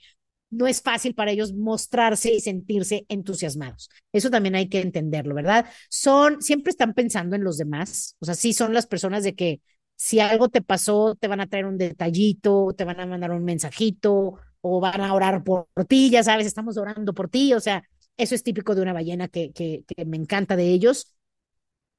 no 0.54 0.68
es 0.68 0.82
fácil 0.82 1.16
para 1.16 1.32
ellos 1.32 1.54
mostrarse 1.54 2.34
y 2.34 2.40
sentirse 2.42 3.06
entusiasmados. 3.10 3.90
Eso 4.12 4.30
también 4.30 4.56
hay 4.56 4.70
que 4.70 4.82
entenderlo, 4.82 5.36
¿verdad? 5.36 5.66
Son, 5.90 6.42
siempre 6.42 6.72
están 6.72 6.94
pensando 6.94 7.36
en 7.36 7.44
los 7.44 7.58
demás, 7.58 8.16
o 8.20 8.26
sea, 8.26 8.36
sí 8.36 8.54
son 8.54 8.74
las 8.74 8.88
personas 8.88 9.24
de 9.24 9.36
que 9.36 9.62
Si 9.96 10.20
algo 10.20 10.50
te 10.50 10.62
pasó, 10.62 11.16
te 11.16 11.28
van 11.28 11.40
a 11.42 11.48
traer 11.48 11.66
un 11.66 11.78
detallito, 11.78 12.74
te 12.78 12.84
van 12.84 13.00
a 13.00 13.06
mandar 13.06 13.32
un 13.32 13.44
mensajito 13.46 14.34
o 14.62 14.80
van 14.80 15.02
a 15.02 15.14
orar 15.14 15.44
por 15.44 15.68
ti, 15.88 16.10
ya 16.10 16.24
sabes, 16.24 16.48
estamos 16.48 16.78
orando 16.78 17.14
por 17.14 17.30
ti, 17.30 17.54
o 17.54 17.60
sea, 17.60 17.84
eso 18.18 18.36
es 18.36 18.44
típico 18.44 18.76
de 18.76 18.82
una 18.82 18.94
ballena 18.94 19.28
que, 19.28 19.52
que, 19.54 19.84
que 19.88 20.06
me 20.06 20.18
encanta 20.18 20.56
de 20.56 20.68
ellos. 20.70 21.16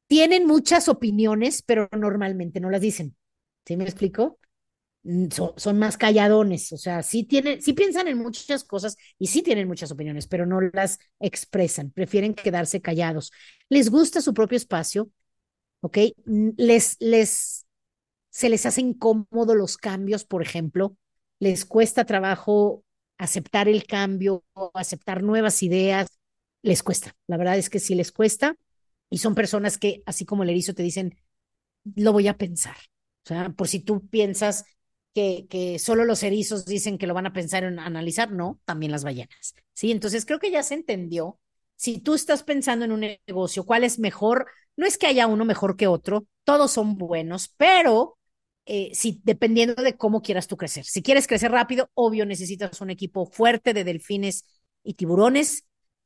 Tienen 0.07 0.47
muchas 0.47 0.89
opiniones, 0.89 1.63
pero 1.63 1.89
normalmente 1.93 2.61
no 2.61 2.71
las 2.71 2.81
dicen. 2.81 3.17
¿Sí 3.67 3.77
me 3.77 3.85
explico? 3.85 4.39
Son, 5.31 5.53
son, 5.57 5.79
más 5.79 5.99
calladones, 5.99 6.73
o 6.73 6.79
sea, 6.79 7.03
sí 7.03 7.25
tienen, 7.25 7.61
sí 7.61 7.75
piensan 7.75 8.09
en 8.09 8.17
muchas 8.17 8.65
cosas 8.65 8.97
y 9.19 9.27
sí 9.27 9.43
tienen 9.43 9.69
muchas 9.69 9.91
opiniones, 9.91 10.27
pero 10.27 10.47
no 10.47 10.63
las 10.63 10.99
expresan, 11.21 11.91
prefieren 11.91 12.33
quedarse 12.33 12.81
callados. 12.81 13.31
Les 13.69 13.91
gusta 13.91 14.23
su 14.23 14.33
propio 14.33 14.57
espacio, 14.57 15.11
¿ok? 15.83 15.99
Les, 16.57 16.97
les, 17.01 17.67
se 18.31 18.49
les 18.49 18.65
hace 18.65 18.81
incómodo 18.81 19.55
los 19.55 19.77
cambios, 19.77 20.25
por 20.25 20.41
ejemplo, 20.41 20.97
les 21.39 21.67
cuesta 21.67 22.07
trabajo 22.07 22.83
aceptar 23.19 23.69
el 23.69 23.87
cambio, 23.87 24.45
aceptar 24.73 25.23
nuevas 25.23 25.63
ideas, 25.63 26.19
les 26.63 26.83
cuesta. 26.83 27.15
La 27.27 27.37
verdad 27.37 27.59
es 27.59 27.69
que 27.69 27.79
sí 27.79 27.95
les 27.95 28.11
cuesta 28.11 28.57
y 29.11 29.19
son 29.19 29.35
personas 29.35 29.77
que, 29.79 30.03
así 30.07 30.25
como 30.25 30.43
el 30.43 30.51
erizo, 30.51 30.75
te 30.75 30.83
dicen, 30.83 31.17
lo 31.95 32.13
voy 32.13 32.29
a 32.29 32.39
pensar. 32.39 32.77
O 33.25 33.29
sea, 33.29 33.51
por 33.51 33.69
si 33.69 33.81
tú 33.81 34.07
piensas 34.09 34.65
que, 35.15 35.79
solo 35.79 36.05
los 36.05 36.23
erizos 36.23 36.67
dicen 36.67 36.99
que 36.99 37.07
lo 37.07 37.15
van 37.15 37.27
a 37.27 37.33
pensar 37.33 37.65
en 37.65 37.79
analizar, 37.79 38.33
no, 38.33 38.61
también 38.65 38.93
las 38.93 39.05
ballenas. 39.05 39.55
Sí, 39.73 39.93
entonces 39.93 40.27
creo 40.27 40.41
que 40.41 40.51
ya 40.51 40.63
se 40.63 40.75
entendió. 40.75 41.39
Si 41.77 41.99
tú 41.99 42.15
estás 42.15 42.43
pensando 42.43 42.85
en 42.85 42.93
un 42.93 43.01
negocio, 43.01 43.65
¿cuál 43.65 43.85
es 43.85 43.99
mejor? 43.99 44.47
No 44.77 44.87
es 44.87 44.99
que 44.99 45.07
haya 45.07 45.27
uno 45.27 45.45
mejor 45.45 45.77
que 45.77 45.87
otro, 45.87 46.27
todos 46.45 46.73
son 46.73 46.97
buenos, 46.97 47.49
pero 47.57 48.19
eh, 48.67 48.91
si, 48.93 49.21
dependiendo 49.25 49.83
de 49.83 49.97
cómo 49.97 50.21
quieras 50.23 50.49
tú 50.49 50.57
crecer. 50.57 50.85
Si 50.85 51.03
quieres 51.03 51.27
crecer 51.27 51.53
rápido, 51.53 51.91
obvio 51.95 52.27
necesitas 52.27 52.81
un 52.81 52.91
equipo 52.91 53.27
fuerte 53.27 53.73
de 53.73 53.85
delfines 53.85 54.45
y 54.83 54.95
tiburones. 54.95 55.65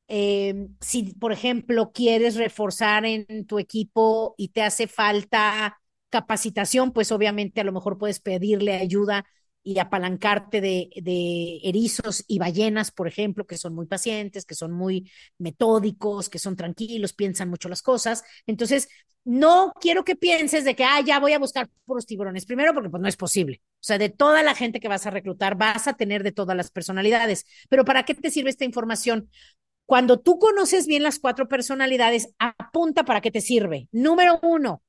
Eh, 0.09 0.69
si, 0.81 1.15
por 1.15 1.33
ejemplo, 1.33 1.93
quieres 1.93 2.37
reforzar 2.37 3.07
en 3.07 3.47
tu 3.47 3.59
equipo 3.59 4.35
y 4.37 4.49
te 4.49 4.63
hace 4.63 4.87
falta 4.87 5.79
capacitación, 6.11 6.93
pues 6.93 7.13
obviamente 7.13 7.61
a 7.61 7.65
lo 7.65 7.73
mejor 7.73 7.99
puedes 7.99 8.21
pedirle 8.21 8.75
ayuda 8.75 9.25
y 9.63 9.79
apalancarte 9.81 10.61
de, 10.61 10.91
de, 10.97 11.61
erizos 11.63 12.25
y 12.27 12.39
ballenas, 12.39 12.91
por 12.91 13.07
ejemplo, 13.07 13.47
que 13.47 13.59
son 13.59 13.75
muy 13.75 13.87
pacientes, 13.87 14.47
que 14.47 14.55
son 14.55 14.73
muy 14.73 15.11
metódicos, 15.37 16.29
que 16.31 16.39
son 16.39 16.57
tranquilos, 16.57 17.13
piensan 17.13 17.51
mucho 17.51 17.69
las 17.69 17.83
cosas. 17.83 18.23
Entonces, 18.47 18.89
no 19.25 19.75
quiero 19.79 20.05
que 20.05 20.17
pienses 20.17 20.65
de 20.65 20.75
que, 20.75 20.85
ah, 20.85 21.03
ya 21.05 21.21
voy 21.21 21.35
a 21.35 21.39
buscar 21.39 21.69
puros 21.85 22.07
tiburones. 22.07 22.47
Primero, 22.47 22.73
porque 22.73 22.89
pues 22.89 23.03
no 23.03 23.09
es 23.09 23.17
posible. 23.17 23.61
O 23.75 23.85
sea, 23.85 23.99
de 23.99 24.09
toda 24.09 24.43
la 24.43 24.55
gente 24.55 24.81
que 24.81 24.89
vas 24.89 25.07
a 25.07 25.11
reclutar, 25.11 25.57
vas 25.57 25.87
a 25.87 25.95
tener 25.95 26.23
de 26.23 26.33
todas 26.33 26.57
las 26.57 26.71
personalidades. 26.71 27.45
Pero 27.69 27.85
¿para 27.85 28.05
qué 28.05 28.15
te 28.15 28.31
sirve 28.31 28.49
esta 28.49 28.65
información? 28.65 29.29
Cuando 29.85 30.19
tú 30.19 30.39
conoces 30.39 30.87
bien 30.87 31.03
las 31.03 31.19
cuatro 31.19 31.47
personalidades, 31.47 32.31
apunta 32.39 33.05
para 33.05 33.21
qué 33.21 33.31
te 33.31 33.43
sirve. 33.43 33.89
Número 33.93 34.39
uno, 34.43 34.83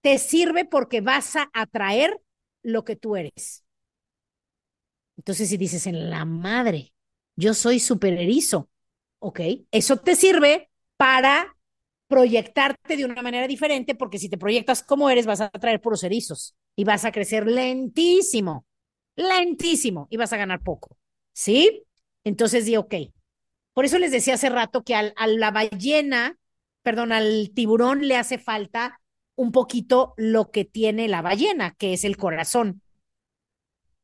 te 0.00 0.18
sirve 0.18 0.64
porque 0.64 1.00
vas 1.00 1.36
a 1.36 1.50
atraer 1.52 2.20
lo 2.62 2.84
que 2.84 2.96
tú 2.96 3.16
eres. 3.16 3.64
Entonces, 5.16 5.48
si 5.48 5.56
dices 5.56 5.86
en 5.86 6.10
la 6.10 6.24
madre, 6.24 6.92
yo 7.36 7.54
soy 7.54 7.80
super 7.80 8.14
erizo, 8.14 8.70
ok, 9.18 9.40
eso 9.70 9.96
te 9.98 10.14
sirve 10.14 10.70
para 10.96 11.56
proyectarte 12.06 12.96
de 12.96 13.04
una 13.04 13.20
manera 13.22 13.46
diferente, 13.46 13.94
porque 13.94 14.18
si 14.18 14.28
te 14.28 14.38
proyectas 14.38 14.82
como 14.82 15.10
eres, 15.10 15.26
vas 15.26 15.40
a 15.40 15.46
atraer 15.46 15.80
puros 15.80 16.04
erizos 16.04 16.54
y 16.76 16.84
vas 16.84 17.04
a 17.04 17.12
crecer 17.12 17.46
lentísimo, 17.46 18.64
lentísimo 19.16 20.06
y 20.10 20.16
vas 20.16 20.32
a 20.32 20.36
ganar 20.38 20.62
poco, 20.62 20.96
¿sí? 21.32 21.84
Entonces 22.24 22.64
di, 22.64 22.76
ok. 22.76 22.94
Por 23.74 23.84
eso 23.84 23.98
les 23.98 24.12
decía 24.12 24.34
hace 24.34 24.48
rato 24.50 24.84
que 24.84 24.94
al, 24.94 25.12
a 25.16 25.26
la 25.26 25.50
ballena, 25.50 26.38
perdón, 26.82 27.12
al 27.12 27.50
tiburón 27.54 28.06
le 28.08 28.16
hace 28.16 28.38
falta 28.38 29.00
un 29.38 29.52
poquito 29.52 30.14
lo 30.16 30.50
que 30.50 30.64
tiene 30.64 31.06
la 31.06 31.22
ballena, 31.22 31.76
que 31.78 31.92
es 31.92 32.02
el 32.02 32.16
corazón. 32.16 32.82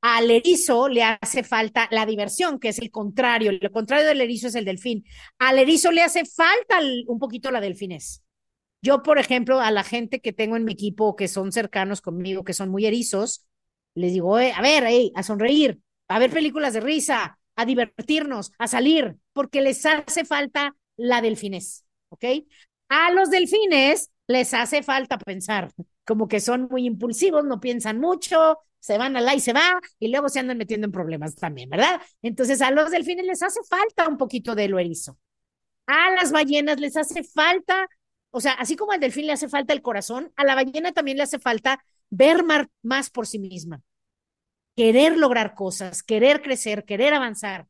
Al 0.01 0.31
erizo 0.31 0.89
le 0.89 1.03
hace 1.03 1.43
falta 1.43 1.89
la 1.91 2.07
diversión, 2.07 2.61
que 2.61 2.69
es 2.69 2.79
el 2.79 2.93
contrario. 2.93 3.51
Lo 3.61 3.73
contrario 3.73 4.07
del 4.07 4.21
erizo 4.21 4.47
es 4.47 4.55
el 4.55 4.65
delfín. 4.65 5.05
Al 5.39 5.59
erizo 5.59 5.91
le 5.91 6.03
hace 6.03 6.25
falta 6.25 6.79
un 7.09 7.19
poquito 7.19 7.51
la 7.51 7.61
delfines. 7.61 8.23
Yo, 8.81 9.03
por 9.03 9.19
ejemplo, 9.19 9.61
a 9.61 9.73
la 9.73 9.83
gente 9.83 10.21
que 10.21 10.33
tengo 10.33 10.57
en 10.57 10.65
mi 10.65 10.73
equipo, 10.73 11.17
que 11.17 11.27
son 11.27 11.51
cercanos 11.51 12.01
conmigo, 12.01 12.45
que 12.45 12.53
son 12.53 12.69
muy 12.69 12.87
erizos, 12.87 13.45
les 13.95 14.13
digo, 14.13 14.37
a 14.37 14.61
ver, 14.63 14.85
a 15.17 15.23
sonreír, 15.25 15.81
a 16.07 16.21
ver 16.21 16.31
películas 16.31 16.75
de 16.75 16.81
risa, 16.81 17.41
a 17.57 17.67
divertirnos, 17.67 18.53
a 18.59 18.69
salir, 18.69 19.17
porque 19.33 19.63
les 19.63 19.85
hace 19.85 20.25
falta 20.25 20.77
la 20.97 21.23
delfines, 21.23 21.85
¿ok? 22.11 22.25
A 22.89 23.11
los 23.11 23.31
delfines 23.31 24.13
les 24.27 24.55
hace 24.55 24.83
falta 24.83 25.19
pensar, 25.19 25.71
como 26.05 26.29
que 26.29 26.41
son 26.41 26.69
muy 26.71 26.87
impulsivos, 26.87 27.45
no 27.45 27.61
piensan 27.61 28.01
mucho, 28.01 28.59
se 28.79 28.99
van 28.99 29.17
al 29.17 29.35
y 29.35 29.41
se 29.41 29.53
va, 29.53 29.81
y 29.99 30.09
luego 30.09 30.29
se 30.29 30.41
andan 30.41 30.59
metiendo 30.59 30.87
en 30.87 30.93
problemas 30.93 31.35
también, 31.35 31.71
¿verdad? 31.71 32.01
Entonces 32.23 32.61
a 32.63 32.71
los 32.71 32.91
delfines 32.91 33.27
les 33.27 33.43
hace 33.43 33.61
falta 33.69 34.09
un 34.09 34.19
poquito 34.19 34.55
de 34.55 34.69
lo 34.69 34.79
erizo. 34.79 35.19
A 35.87 36.11
las 36.13 36.33
ballenas 36.33 36.81
les 36.81 36.97
hace 36.97 37.25
falta, 37.25 37.89
o 38.31 38.41
sea, 38.41 38.53
así 38.53 38.77
como 38.77 38.93
al 38.93 39.01
delfín 39.01 39.27
le 39.27 39.33
hace 39.33 39.49
falta 39.49 39.73
el 39.73 39.83
corazón, 39.83 40.33
a 40.37 40.45
la 40.45 40.55
ballena 40.55 40.93
también 40.93 41.17
le 41.19 41.25
hace 41.25 41.39
falta 41.39 41.85
ver 42.11 42.45
más 42.83 43.11
por 43.11 43.27
sí 43.27 43.39
misma, 43.39 43.83
querer 44.77 45.17
lograr 45.17 45.55
cosas, 45.55 46.03
querer 46.03 46.43
crecer, 46.43 46.85
querer 46.85 47.15
avanzar. 47.15 47.67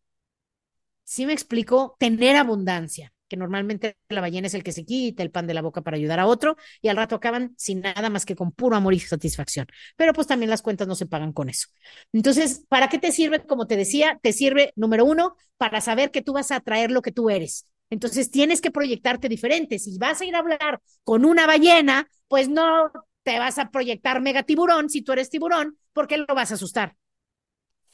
¿Sí 1.05 1.27
me 1.27 1.33
explico? 1.33 1.97
Tener 1.99 2.37
abundancia 2.37 3.14
normalmente 3.37 3.97
la 4.09 4.21
ballena 4.21 4.47
es 4.47 4.55
el 4.55 4.63
que 4.63 4.73
se 4.73 4.85
quita 4.85 5.23
el 5.23 5.31
pan 5.31 5.47
de 5.47 5.55
la 5.55 5.63
boca 5.63 5.83
para 5.83 5.97
ayudar 5.97 6.21
a 6.21 6.27
otro 6.27 6.57
y 6.81 6.89
al 6.89 6.97
rato 6.97 7.17
acaban 7.17 7.55
sin 7.57 7.81
nada 7.81 8.11
más 8.11 8.25
que 8.25 8.37
con 8.37 8.53
puro 8.53 8.77
amor 8.77 8.95
y 8.95 9.01
satisfacción. 9.01 9.67
Pero 9.97 10.13
pues 10.13 10.27
también 10.27 10.51
las 10.51 10.63
cuentas 10.63 10.89
no 10.89 10.95
se 10.95 11.07
pagan 11.07 11.33
con 11.33 11.49
eso. 11.49 11.69
Entonces, 12.13 12.65
¿para 12.69 12.89
qué 12.89 12.99
te 12.99 13.13
sirve? 13.13 13.45
Como 13.47 13.67
te 13.67 13.77
decía, 13.77 14.19
te 14.23 14.33
sirve, 14.33 14.73
número 14.77 15.05
uno, 15.05 15.37
para 15.57 15.81
saber 15.81 16.11
que 16.11 16.23
tú 16.23 16.33
vas 16.33 16.51
a 16.51 16.57
atraer 16.57 16.91
lo 16.91 17.03
que 17.03 17.13
tú 17.13 17.31
eres. 17.31 17.67
Entonces 17.91 18.31
tienes 18.31 18.61
que 18.61 18.71
proyectarte 18.71 19.29
diferente. 19.29 19.79
Si 19.79 19.99
vas 19.99 20.21
a 20.21 20.25
ir 20.25 20.35
a 20.35 20.41
hablar 20.41 20.81
con 21.05 21.25
una 21.25 21.47
ballena, 21.47 22.09
pues 22.29 22.49
no 22.49 22.91
te 23.23 23.39
vas 23.39 23.59
a 23.59 23.71
proyectar 23.71 24.21
mega 24.21 24.43
tiburón 24.43 24.91
si 24.91 25.03
tú 25.03 25.13
eres 25.13 25.31
tiburón, 25.31 25.79
porque 25.93 26.19
lo 26.19 26.27
vas 26.35 26.51
a 26.51 26.55
asustar 26.55 26.97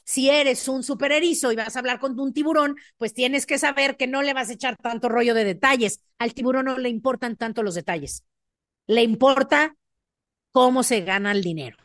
si 0.03 0.29
eres 0.29 0.67
un 0.67 0.83
super 0.83 1.11
erizo 1.11 1.51
y 1.51 1.55
vas 1.55 1.75
a 1.75 1.79
hablar 1.79 1.99
con 1.99 2.19
un 2.19 2.33
tiburón, 2.33 2.75
pues 2.97 3.13
tienes 3.13 3.45
que 3.45 3.57
saber 3.57 3.97
que 3.97 4.07
no 4.07 4.21
le 4.21 4.33
vas 4.33 4.49
a 4.49 4.53
echar 4.53 4.77
tanto 4.77 5.09
rollo 5.09 5.33
de 5.33 5.43
detalles. 5.43 6.01
Al 6.17 6.33
tiburón 6.33 6.65
no 6.65 6.77
le 6.77 6.89
importan 6.89 7.35
tanto 7.37 7.63
los 7.63 7.75
detalles. 7.75 8.23
Le 8.87 9.03
importa 9.03 9.75
cómo 10.51 10.83
se 10.83 11.01
gana 11.01 11.31
el 11.31 11.43
dinero. 11.43 11.77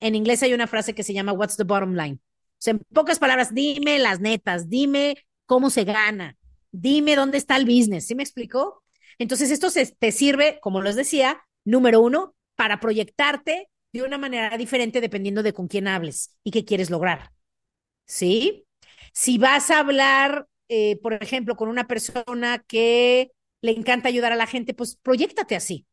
En 0.00 0.14
inglés 0.14 0.42
hay 0.42 0.52
una 0.52 0.66
frase 0.66 0.94
que 0.94 1.04
se 1.04 1.14
llama 1.14 1.32
What's 1.32 1.56
the 1.56 1.64
bottom 1.64 1.94
line? 1.94 2.18
En 2.64 2.78
pocas 2.92 3.18
palabras, 3.18 3.54
dime 3.54 3.98
las 3.98 4.20
netas, 4.20 4.68
dime 4.68 5.16
cómo 5.46 5.70
se 5.70 5.84
gana, 5.84 6.36
dime 6.70 7.16
dónde 7.16 7.38
está 7.38 7.56
el 7.56 7.64
business. 7.64 8.06
¿Sí 8.06 8.14
me 8.14 8.22
explicó? 8.22 8.82
Entonces, 9.18 9.50
esto 9.50 9.68
te 9.98 10.12
sirve, 10.12 10.58
como 10.60 10.80
les 10.80 10.96
decía, 10.96 11.42
número 11.64 12.00
uno, 12.00 12.34
para 12.56 12.80
proyectarte 12.80 13.68
de 13.92 14.02
una 14.02 14.18
manera 14.18 14.56
diferente 14.56 15.00
dependiendo 15.00 15.42
de 15.42 15.52
con 15.52 15.68
quién 15.68 15.88
hables 15.88 16.36
y 16.44 16.50
qué 16.50 16.64
quieres 16.64 16.90
lograr. 16.90 17.30
¿Sí? 18.06 18.66
Si 19.12 19.38
vas 19.38 19.70
a 19.70 19.80
hablar, 19.80 20.48
eh, 20.68 20.98
por 21.02 21.14
ejemplo, 21.14 21.56
con 21.56 21.68
una 21.68 21.86
persona 21.88 22.64
que 22.66 23.32
le 23.62 23.72
encanta 23.72 24.08
ayudar 24.08 24.32
a 24.32 24.36
la 24.36 24.46
gente, 24.46 24.74
pues 24.74 24.96
proyectate 24.96 25.56
así. 25.56 25.86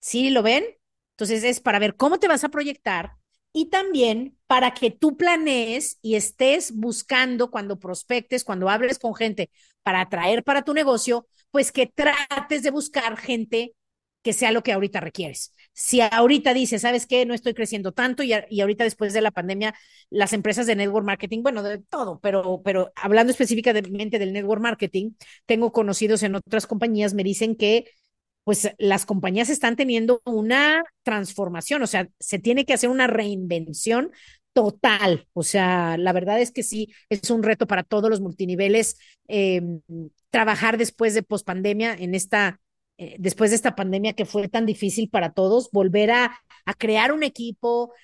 ¿Sí 0.00 0.30
lo 0.30 0.42
ven? 0.42 0.64
Entonces 1.12 1.44
es 1.44 1.60
para 1.60 1.78
ver 1.78 1.96
cómo 1.96 2.18
te 2.18 2.28
vas 2.28 2.44
a 2.44 2.48
proyectar 2.50 3.12
y 3.52 3.66
también 3.70 4.38
para 4.46 4.72
que 4.74 4.90
tú 4.90 5.16
planees 5.16 5.98
y 6.02 6.14
estés 6.14 6.72
buscando 6.76 7.50
cuando 7.50 7.78
prospectes, 7.78 8.44
cuando 8.44 8.68
hables 8.68 8.98
con 8.98 9.14
gente 9.14 9.50
para 9.82 10.02
atraer 10.02 10.44
para 10.44 10.62
tu 10.62 10.74
negocio, 10.74 11.26
pues 11.50 11.72
que 11.72 11.86
trates 11.86 12.62
de 12.62 12.70
buscar 12.70 13.16
gente 13.16 13.74
que 14.28 14.34
sea 14.34 14.52
lo 14.52 14.62
que 14.62 14.72
ahorita 14.72 15.00
requieres. 15.00 15.54
Si 15.72 16.02
ahorita 16.02 16.52
dices, 16.52 16.82
¿sabes 16.82 17.06
qué? 17.06 17.24
No 17.24 17.32
estoy 17.32 17.54
creciendo 17.54 17.92
tanto 17.92 18.22
y, 18.22 18.34
ahorita 18.34 18.84
después 18.84 19.14
de 19.14 19.22
la 19.22 19.30
pandemia, 19.30 19.74
las 20.10 20.34
empresas 20.34 20.66
de 20.66 20.76
network 20.76 21.06
marketing, 21.06 21.42
bueno, 21.42 21.62
de 21.62 21.78
todo, 21.78 22.20
pero, 22.20 22.60
pero 22.62 22.92
hablando 22.94 23.30
específicamente 23.30 24.18
del 24.18 24.34
network 24.34 24.60
marketing, 24.60 25.12
tengo 25.46 25.72
conocidos 25.72 26.22
en 26.24 26.34
otras 26.34 26.66
compañías, 26.66 27.14
me 27.14 27.24
dicen 27.24 27.56
que 27.56 27.86
pues 28.44 28.70
las 28.76 29.06
compañías 29.06 29.48
están 29.48 29.76
teniendo 29.76 30.20
una 30.26 30.84
transformación, 31.04 31.82
o 31.82 31.86
sea, 31.86 32.06
se 32.20 32.38
tiene 32.38 32.66
que 32.66 32.74
hacer 32.74 32.90
una 32.90 33.06
reinvención 33.06 34.10
total. 34.52 35.26
O 35.32 35.42
sea, 35.42 35.96
la 35.96 36.12
verdad 36.12 36.38
es 36.38 36.52
que 36.52 36.62
sí, 36.62 36.92
es 37.08 37.30
un 37.30 37.42
reto 37.42 37.66
para 37.66 37.82
todos 37.82 38.10
los 38.10 38.20
multiniveles 38.20 38.98
eh, 39.26 39.62
trabajar 40.28 40.76
después 40.76 41.14
de 41.14 41.22
pospandemia 41.22 41.94
en 41.94 42.14
esta 42.14 42.60
eh, 42.98 43.16
después 43.18 43.50
de 43.50 43.56
esta 43.56 43.76
pandemia 43.76 44.12
que 44.12 44.24
fue 44.24 44.48
tan 44.48 44.66
difícil 44.66 45.08
para 45.08 45.32
todos, 45.32 45.70
volver 45.70 46.10
a, 46.10 46.40
crear 46.76 47.12
un 47.12 47.22
equipo, 47.22 47.94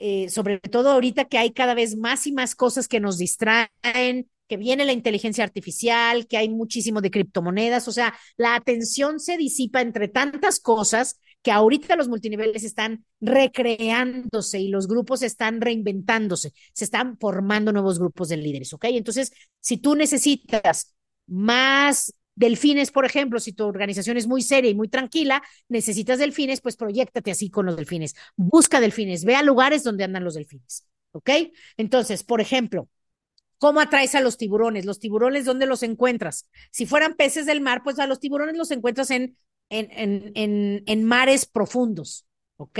eh, 0.00 0.28
sobre 0.28 0.58
todo 0.58 0.90
ahorita 0.90 1.26
que 1.26 1.38
hay 1.38 1.52
cada 1.52 1.74
vez 1.74 1.96
más 1.96 2.26
y 2.26 2.32
más 2.32 2.56
cosas 2.56 2.88
que 2.88 2.98
nos 2.98 3.16
distraen, 3.16 4.28
que 4.48 4.56
viene 4.56 4.84
la 4.84 4.92
inteligencia 4.92 5.44
artificial, 5.44 6.26
que 6.26 6.38
hay 6.38 6.48
muchísimo 6.48 7.00
de 7.00 7.10
criptomonedas, 7.12 7.86
o 7.86 7.92
sea, 7.92 8.14
la 8.36 8.56
atención 8.56 9.20
se 9.20 9.36
disipa 9.36 9.82
entre 9.82 10.08
tantas 10.08 10.58
cosas 10.58 11.20
que 11.42 11.52
ahorita 11.52 11.94
los 11.94 12.08
multiniveles 12.08 12.64
están 12.64 13.04
recreándose 13.20 14.58
y 14.58 14.68
los 14.68 14.88
grupos 14.88 15.22
están 15.22 15.60
reinventándose, 15.60 16.52
se 16.72 16.84
están 16.84 17.18
formando 17.18 17.72
nuevos 17.72 17.98
grupos 17.98 18.28
de 18.28 18.38
líderes, 18.38 18.72
¿ok? 18.72 18.86
Entonces, 18.88 19.32
si 19.60 19.76
tú 19.76 19.94
necesitas 19.94 20.94
más 21.26 22.14
delfines, 22.38 22.90
por 22.90 23.04
ejemplo, 23.04 23.40
si 23.40 23.52
tu 23.52 23.64
organización 23.64 24.16
es 24.16 24.26
muy 24.26 24.42
seria 24.42 24.70
y 24.70 24.74
muy 24.74 24.88
tranquila, 24.88 25.42
necesitas 25.68 26.18
delfines, 26.18 26.60
pues 26.60 26.76
proyectate 26.76 27.30
así 27.30 27.50
con 27.50 27.66
los 27.66 27.76
delfines, 27.76 28.14
busca 28.36 28.80
delfines, 28.80 29.24
ve 29.24 29.34
a 29.36 29.42
lugares 29.42 29.82
donde 29.84 30.04
andan 30.04 30.24
los 30.24 30.34
delfines, 30.34 30.86
¿ok? 31.12 31.30
Entonces, 31.76 32.24
por 32.24 32.40
ejemplo, 32.40 32.88
¿Cómo 33.58 33.80
atraes 33.80 34.14
a 34.14 34.20
los 34.20 34.36
tiburones? 34.36 34.84
Los 34.84 35.00
tiburones, 35.00 35.44
¿dónde 35.44 35.66
los 35.66 35.82
encuentras? 35.82 36.48
Si 36.70 36.86
fueran 36.86 37.14
peces 37.14 37.46
del 37.46 37.60
mar, 37.60 37.82
pues 37.82 37.98
a 37.98 38.06
los 38.06 38.20
tiburones 38.20 38.56
los 38.56 38.70
encuentras 38.70 39.10
en, 39.10 39.36
en, 39.68 39.88
en, 39.92 40.32
en, 40.36 40.84
en 40.86 41.04
mares 41.04 41.46
profundos, 41.46 42.26
¿ok? 42.56 42.78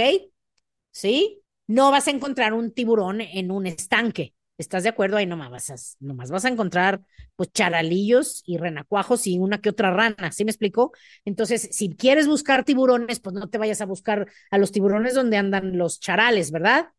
¿Sí? 0.91 1.41
No 1.67 1.91
vas 1.91 2.07
a 2.07 2.11
encontrar 2.11 2.53
un 2.53 2.71
tiburón 2.73 3.21
en 3.21 3.51
un 3.51 3.67
estanque. 3.67 4.33
¿Estás 4.59 4.83
de 4.83 4.89
acuerdo? 4.89 5.15
Ahí 5.17 5.25
nomás 5.25 5.49
vas 5.49 5.69
a, 5.71 5.75
nomás 6.05 6.31
vas 6.31 6.43
a 6.45 6.49
encontrar 6.49 7.01
pues 7.37 7.49
charalillos 7.53 8.43
y 8.45 8.57
renacuajos 8.57 9.25
y 9.25 9.39
una 9.39 9.61
que 9.61 9.69
otra 9.69 9.91
rana, 9.91 10.31
¿sí 10.33 10.43
me 10.45 10.51
explico? 10.51 10.91
Entonces, 11.25 11.69
si 11.71 11.95
quieres 11.95 12.27
buscar 12.27 12.65
tiburones, 12.65 13.21
pues 13.21 13.33
no 13.35 13.49
te 13.49 13.57
vayas 13.57 13.79
a 13.81 13.85
buscar 13.85 14.27
a 14.51 14.57
los 14.57 14.73
tiburones 14.73 15.13
donde 15.15 15.37
andan 15.37 15.77
los 15.77 16.01
charales, 16.01 16.51
¿verdad? 16.51 16.89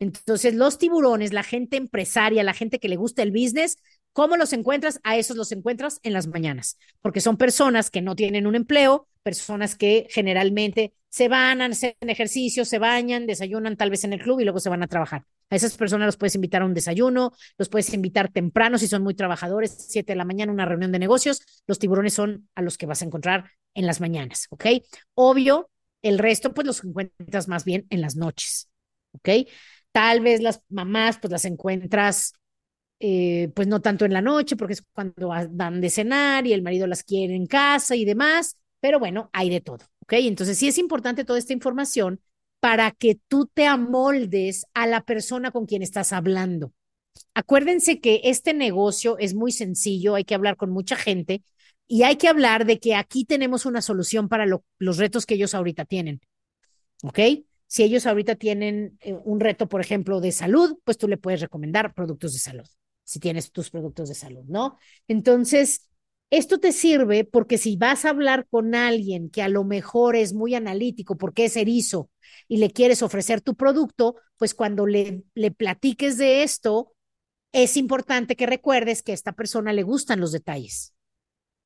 Entonces, 0.00 0.54
los 0.54 0.78
tiburones, 0.78 1.32
la 1.32 1.42
gente 1.44 1.76
empresaria, 1.78 2.42
la 2.44 2.54
gente 2.54 2.78
que 2.80 2.88
le 2.88 2.96
gusta 2.96 3.22
el 3.22 3.32
business, 3.32 3.78
¿cómo 4.12 4.36
los 4.36 4.52
encuentras? 4.52 5.00
A 5.04 5.16
esos 5.16 5.36
los 5.36 5.52
encuentras 5.52 6.00
en 6.04 6.12
las 6.12 6.26
mañanas, 6.28 6.78
porque 7.02 7.20
son 7.22 7.38
personas 7.38 7.90
que 7.90 8.02
no 8.02 8.16
tienen 8.16 8.46
un 8.46 8.54
empleo, 8.56 9.08
personas 9.22 9.76
que 9.76 10.06
generalmente 10.10 10.94
se 11.10 11.28
van, 11.28 11.62
hacen 11.62 11.94
ejercicio, 12.00 12.64
se 12.66 12.78
bañan, 12.78 13.26
desayunan 13.26 13.76
tal 13.76 13.90
vez 13.90 14.04
en 14.04 14.12
el 14.14 14.22
club 14.22 14.40
y 14.40 14.44
luego 14.44 14.60
se 14.60 14.70
van 14.70 14.82
a 14.82 14.88
trabajar. 14.88 15.24
A 15.50 15.56
esas 15.56 15.76
personas 15.76 16.06
los 16.06 16.16
puedes 16.16 16.34
invitar 16.34 16.62
a 16.62 16.66
un 16.66 16.74
desayuno, 16.74 17.32
los 17.56 17.68
puedes 17.68 17.92
invitar 17.94 18.30
temprano 18.30 18.78
si 18.78 18.86
son 18.86 19.02
muy 19.02 19.14
trabajadores, 19.14 19.74
siete 19.88 20.12
de 20.12 20.16
la 20.16 20.24
mañana, 20.24 20.52
una 20.52 20.66
reunión 20.66 20.92
de 20.92 20.98
negocios. 20.98 21.42
Los 21.66 21.78
tiburones 21.78 22.14
son 22.14 22.48
a 22.54 22.62
los 22.62 22.76
que 22.76 22.86
vas 22.86 23.02
a 23.02 23.06
encontrar 23.06 23.50
en 23.74 23.86
las 23.86 24.00
mañanas, 24.00 24.46
¿ok? 24.50 24.66
Obvio, 25.14 25.70
el 26.02 26.18
resto 26.18 26.52
pues 26.52 26.66
los 26.66 26.84
encuentras 26.84 27.48
más 27.48 27.64
bien 27.64 27.86
en 27.90 28.00
las 28.00 28.16
noches, 28.16 28.68
¿ok? 29.12 29.48
Tal 29.92 30.20
vez 30.20 30.40
las 30.42 30.62
mamás, 30.68 31.18
pues 31.18 31.30
las 31.32 31.44
encuentras, 31.44 32.34
eh, 33.00 33.50
pues 33.54 33.68
no 33.68 33.80
tanto 33.80 34.04
en 34.04 34.12
la 34.12 34.20
noche, 34.22 34.56
porque 34.56 34.74
es 34.74 34.84
cuando 34.92 35.28
van 35.50 35.80
de 35.80 35.90
cenar 35.90 36.46
y 36.46 36.52
el 36.52 36.62
marido 36.62 36.86
las 36.86 37.04
quiere 37.04 37.34
en 37.34 37.46
casa 37.46 37.96
y 37.96 38.04
demás, 38.04 38.58
pero 38.80 38.98
bueno, 38.98 39.30
hay 39.32 39.50
de 39.50 39.60
todo, 39.60 39.84
¿ok? 40.02 40.14
Entonces 40.14 40.58
sí 40.58 40.68
es 40.68 40.78
importante 40.78 41.24
toda 41.24 41.38
esta 41.38 41.52
información 41.52 42.20
para 42.60 42.90
que 42.90 43.18
tú 43.28 43.46
te 43.52 43.66
amoldes 43.66 44.66
a 44.74 44.86
la 44.86 45.02
persona 45.02 45.50
con 45.50 45.66
quien 45.66 45.82
estás 45.82 46.12
hablando. 46.12 46.72
Acuérdense 47.34 48.00
que 48.00 48.20
este 48.24 48.54
negocio 48.54 49.16
es 49.18 49.34
muy 49.34 49.52
sencillo, 49.52 50.14
hay 50.14 50.24
que 50.24 50.34
hablar 50.34 50.56
con 50.56 50.70
mucha 50.70 50.96
gente 50.96 51.42
y 51.86 52.02
hay 52.02 52.16
que 52.16 52.28
hablar 52.28 52.66
de 52.66 52.78
que 52.78 52.94
aquí 52.94 53.24
tenemos 53.24 53.66
una 53.66 53.82
solución 53.82 54.28
para 54.28 54.46
los 54.46 54.96
retos 54.98 55.24
que 55.26 55.34
ellos 55.34 55.54
ahorita 55.54 55.84
tienen. 55.84 56.20
¿Ok? 57.02 57.18
Si 57.66 57.82
ellos 57.82 58.06
ahorita 58.06 58.34
tienen 58.34 58.98
eh, 59.00 59.14
un 59.24 59.40
reto, 59.40 59.68
por 59.68 59.80
ejemplo, 59.80 60.20
de 60.20 60.32
salud, 60.32 60.78
pues 60.84 60.98
tú 60.98 61.06
le 61.06 61.18
puedes 61.18 61.40
recomendar 61.40 61.94
productos 61.94 62.32
de 62.32 62.38
salud, 62.38 62.66
si 63.04 63.20
tienes 63.20 63.52
tus 63.52 63.70
productos 63.70 64.08
de 64.08 64.14
salud, 64.14 64.44
¿no? 64.46 64.78
Entonces, 65.06 65.88
esto 66.30 66.58
te 66.58 66.72
sirve 66.72 67.24
porque 67.24 67.58
si 67.58 67.76
vas 67.76 68.04
a 68.04 68.10
hablar 68.10 68.46
con 68.50 68.74
alguien 68.74 69.30
que 69.30 69.42
a 69.42 69.48
lo 69.48 69.64
mejor 69.64 70.16
es 70.16 70.34
muy 70.34 70.54
analítico 70.54 71.16
porque 71.16 71.46
es 71.46 71.56
erizo 71.56 72.10
y 72.48 72.58
le 72.58 72.70
quieres 72.70 73.02
ofrecer 73.02 73.40
tu 73.40 73.54
producto, 73.54 74.16
pues 74.36 74.54
cuando 74.54 74.86
le, 74.86 75.22
le 75.34 75.50
platiques 75.50 76.18
de 76.18 76.42
esto, 76.42 76.92
es 77.52 77.76
importante 77.76 78.36
que 78.36 78.46
recuerdes 78.46 79.02
que 79.02 79.12
a 79.12 79.14
esta 79.14 79.32
persona 79.32 79.72
le 79.72 79.82
gustan 79.82 80.20
los 80.20 80.32
detalles. 80.32 80.94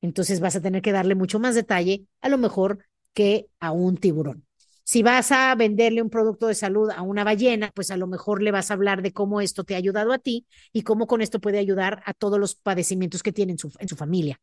Entonces 0.01 0.39
vas 0.39 0.55
a 0.55 0.61
tener 0.61 0.81
que 0.81 0.91
darle 0.91 1.15
mucho 1.15 1.39
más 1.39 1.55
detalle, 1.55 2.05
a 2.21 2.29
lo 2.29 2.37
mejor, 2.37 2.85
que 3.13 3.47
a 3.59 3.71
un 3.71 3.97
tiburón. 3.97 4.45
Si 4.83 5.01
vas 5.01 5.31
a 5.31 5.55
venderle 5.55 6.01
un 6.01 6.09
producto 6.09 6.47
de 6.47 6.55
salud 6.55 6.89
a 6.89 7.01
una 7.01 7.23
ballena, 7.23 7.71
pues 7.73 7.89
a 7.89 7.97
lo 7.97 8.07
mejor 8.07 8.41
le 8.41 8.51
vas 8.51 8.69
a 8.69 8.73
hablar 8.73 9.01
de 9.01 9.13
cómo 9.13 9.39
esto 9.39 9.63
te 9.63 9.75
ha 9.75 9.77
ayudado 9.77 10.11
a 10.11 10.19
ti 10.19 10.45
y 10.73 10.81
cómo 10.81 11.07
con 11.07 11.21
esto 11.21 11.39
puede 11.39 11.57
ayudar 11.59 12.03
a 12.05 12.13
todos 12.13 12.39
los 12.39 12.55
padecimientos 12.55 13.23
que 13.23 13.31
tiene 13.31 13.53
en 13.53 13.59
su, 13.59 13.71
en 13.79 13.87
su 13.87 13.95
familia. 13.95 14.41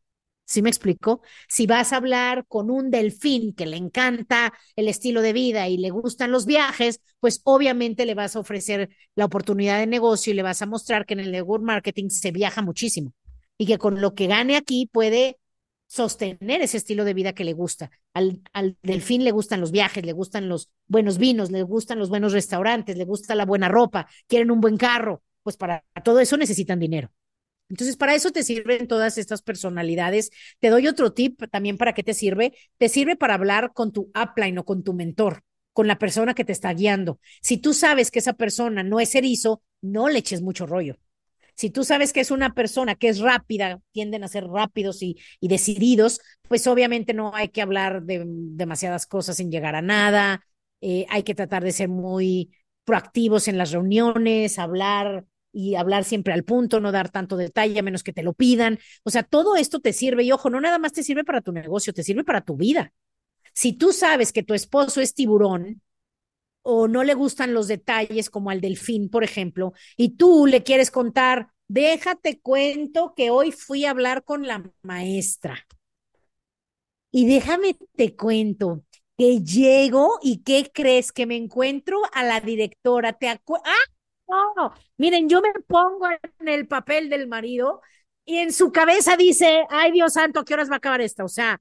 ¿Sí 0.50 0.62
me 0.62 0.68
explico? 0.68 1.22
Si 1.48 1.68
vas 1.68 1.92
a 1.92 1.96
hablar 1.98 2.44
con 2.48 2.72
un 2.72 2.90
delfín 2.90 3.54
que 3.54 3.66
le 3.66 3.76
encanta 3.76 4.52
el 4.74 4.88
estilo 4.88 5.22
de 5.22 5.32
vida 5.32 5.68
y 5.68 5.76
le 5.76 5.90
gustan 5.90 6.32
los 6.32 6.44
viajes, 6.44 7.00
pues 7.20 7.40
obviamente 7.44 8.04
le 8.04 8.16
vas 8.16 8.34
a 8.34 8.40
ofrecer 8.40 8.88
la 9.14 9.26
oportunidad 9.26 9.78
de 9.78 9.86
negocio 9.86 10.32
y 10.32 10.34
le 10.34 10.42
vas 10.42 10.60
a 10.60 10.66
mostrar 10.66 11.06
que 11.06 11.14
en 11.14 11.20
el 11.20 11.30
network 11.30 11.62
marketing 11.62 12.08
se 12.08 12.32
viaja 12.32 12.62
muchísimo 12.62 13.12
y 13.58 13.66
que 13.66 13.78
con 13.78 14.00
lo 14.00 14.16
que 14.16 14.26
gane 14.26 14.56
aquí 14.56 14.90
puede 14.90 15.38
sostener 15.86 16.62
ese 16.62 16.78
estilo 16.78 17.04
de 17.04 17.14
vida 17.14 17.32
que 17.32 17.44
le 17.44 17.52
gusta. 17.52 17.92
Al, 18.12 18.42
al, 18.52 18.76
delfín 18.82 19.22
le 19.22 19.30
gustan 19.30 19.60
los 19.60 19.70
viajes, 19.70 20.04
le 20.04 20.12
gustan 20.12 20.48
los 20.48 20.68
buenos 20.88 21.18
vinos, 21.18 21.52
le 21.52 21.62
gustan 21.62 22.00
los 22.00 22.08
buenos 22.08 22.32
restaurantes, 22.32 22.96
le 22.96 23.04
gusta 23.04 23.36
la 23.36 23.46
buena 23.46 23.68
ropa, 23.68 24.08
quieren 24.26 24.50
un 24.50 24.60
buen 24.60 24.76
carro. 24.76 25.22
Pues 25.44 25.56
para 25.56 25.84
todo 26.02 26.18
eso 26.18 26.36
necesitan 26.36 26.80
dinero. 26.80 27.12
Entonces, 27.70 27.96
para 27.96 28.14
eso 28.14 28.32
te 28.32 28.42
sirven 28.42 28.88
todas 28.88 29.16
estas 29.16 29.42
personalidades. 29.42 30.30
Te 30.58 30.68
doy 30.68 30.88
otro 30.88 31.12
tip 31.12 31.40
también 31.50 31.78
para 31.78 31.94
qué 31.94 32.02
te 32.02 32.14
sirve. 32.14 32.52
Te 32.78 32.88
sirve 32.88 33.16
para 33.16 33.34
hablar 33.34 33.72
con 33.72 33.92
tu 33.92 34.10
upline 34.20 34.58
o 34.58 34.64
con 34.64 34.82
tu 34.82 34.92
mentor, 34.92 35.44
con 35.72 35.86
la 35.86 35.98
persona 35.98 36.34
que 36.34 36.44
te 36.44 36.52
está 36.52 36.74
guiando. 36.74 37.20
Si 37.40 37.58
tú 37.58 37.72
sabes 37.72 38.10
que 38.10 38.18
esa 38.18 38.32
persona 38.32 38.82
no 38.82 38.98
es 38.98 39.14
erizo, 39.14 39.62
no 39.80 40.08
le 40.08 40.18
eches 40.18 40.42
mucho 40.42 40.66
rollo. 40.66 40.98
Si 41.54 41.70
tú 41.70 41.84
sabes 41.84 42.12
que 42.12 42.20
es 42.20 42.30
una 42.30 42.54
persona 42.54 42.96
que 42.96 43.08
es 43.08 43.20
rápida, 43.20 43.80
tienden 43.92 44.24
a 44.24 44.28
ser 44.28 44.44
rápidos 44.46 45.02
y, 45.02 45.16
decididos, 45.40 46.20
pues 46.48 46.66
obviamente 46.66 47.14
no 47.14 47.34
hay 47.34 47.50
que 47.50 47.62
hablar 47.62 48.02
de 48.02 48.24
demasiadas 48.26 49.06
cosas 49.06 49.36
sin 49.36 49.50
llegar 49.50 49.74
a 49.76 49.82
nada. 49.82 50.44
Eh, 50.80 51.06
hay 51.08 51.22
que 51.22 51.34
tratar 51.34 51.62
de 51.62 51.72
ser 51.72 51.88
muy 51.88 52.50
proactivos 52.84 53.46
en 53.46 53.58
las 53.58 53.72
reuniones, 53.72 54.58
hablar 54.58 55.26
y 55.52 55.74
hablar 55.74 56.04
siempre 56.04 56.32
al 56.32 56.44
punto, 56.44 56.80
no 56.80 56.92
dar 56.92 57.10
tanto 57.10 57.36
detalle 57.36 57.78
a 57.78 57.82
menos 57.82 58.02
que 58.02 58.12
te 58.12 58.22
lo 58.22 58.32
pidan. 58.34 58.78
O 59.04 59.10
sea, 59.10 59.22
todo 59.22 59.56
esto 59.56 59.80
te 59.80 59.92
sirve 59.92 60.24
y 60.24 60.32
ojo, 60.32 60.50
no 60.50 60.60
nada 60.60 60.78
más 60.78 60.92
te 60.92 61.02
sirve 61.02 61.24
para 61.24 61.40
tu 61.40 61.52
negocio, 61.52 61.92
te 61.92 62.02
sirve 62.02 62.24
para 62.24 62.42
tu 62.42 62.56
vida. 62.56 62.92
Si 63.54 63.72
tú 63.72 63.92
sabes 63.92 64.32
que 64.32 64.42
tu 64.42 64.54
esposo 64.54 65.00
es 65.00 65.14
tiburón, 65.14 65.82
o 66.62 66.88
no 66.88 67.04
le 67.04 67.14
gustan 67.14 67.54
los 67.54 67.68
detalles 67.68 68.30
como 68.30 68.50
al 68.50 68.60
delfín, 68.60 69.08
por 69.08 69.24
ejemplo, 69.24 69.72
y 69.96 70.10
tú 70.16 70.46
le 70.46 70.62
quieres 70.62 70.90
contar, 70.90 71.48
déjate 71.68 72.40
cuento 72.40 73.14
que 73.16 73.30
hoy 73.30 73.52
fui 73.52 73.84
a 73.84 73.90
hablar 73.90 74.24
con 74.24 74.46
la 74.46 74.70
maestra. 74.82 75.66
Y 77.12 77.26
déjame 77.26 77.76
te 77.96 78.14
cuento 78.16 78.84
que 79.18 79.40
llego 79.42 80.18
y 80.22 80.42
¿qué 80.42 80.70
crees? 80.72 81.12
Que 81.12 81.26
me 81.26 81.36
encuentro 81.36 82.00
a 82.12 82.24
la 82.24 82.40
directora. 82.40 83.12
¿Te 83.12 83.28
¡Ah! 83.28 83.38
No, 84.30 84.72
miren, 84.98 85.28
yo 85.28 85.40
me 85.42 85.52
pongo 85.66 86.06
en 86.38 86.48
el 86.48 86.68
papel 86.68 87.08
del 87.10 87.26
marido 87.26 87.80
y 88.24 88.38
en 88.38 88.52
su 88.52 88.70
cabeza 88.70 89.16
dice, 89.16 89.64
ay 89.70 89.90
Dios 89.92 90.12
santo, 90.12 90.40
¿a 90.40 90.44
qué 90.44 90.54
horas 90.54 90.70
va 90.70 90.74
a 90.74 90.78
acabar 90.78 91.00
esta? 91.00 91.24
O 91.24 91.28
sea, 91.28 91.60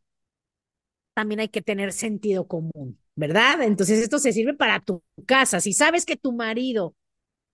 también 1.13 1.39
hay 1.39 1.49
que 1.49 1.61
tener 1.61 1.91
sentido 1.93 2.47
común. 2.47 2.99
¿verdad? 3.15 3.63
Entonces 3.63 3.99
esto 3.99 4.17
se 4.17 4.31
sirve 4.31 4.53
para 4.53 4.79
tu 4.79 5.03
casa. 5.25 5.59
Si 5.59 5.73
sabes 5.73 6.05
que 6.05 6.15
tu 6.15 6.31
marido 6.31 6.95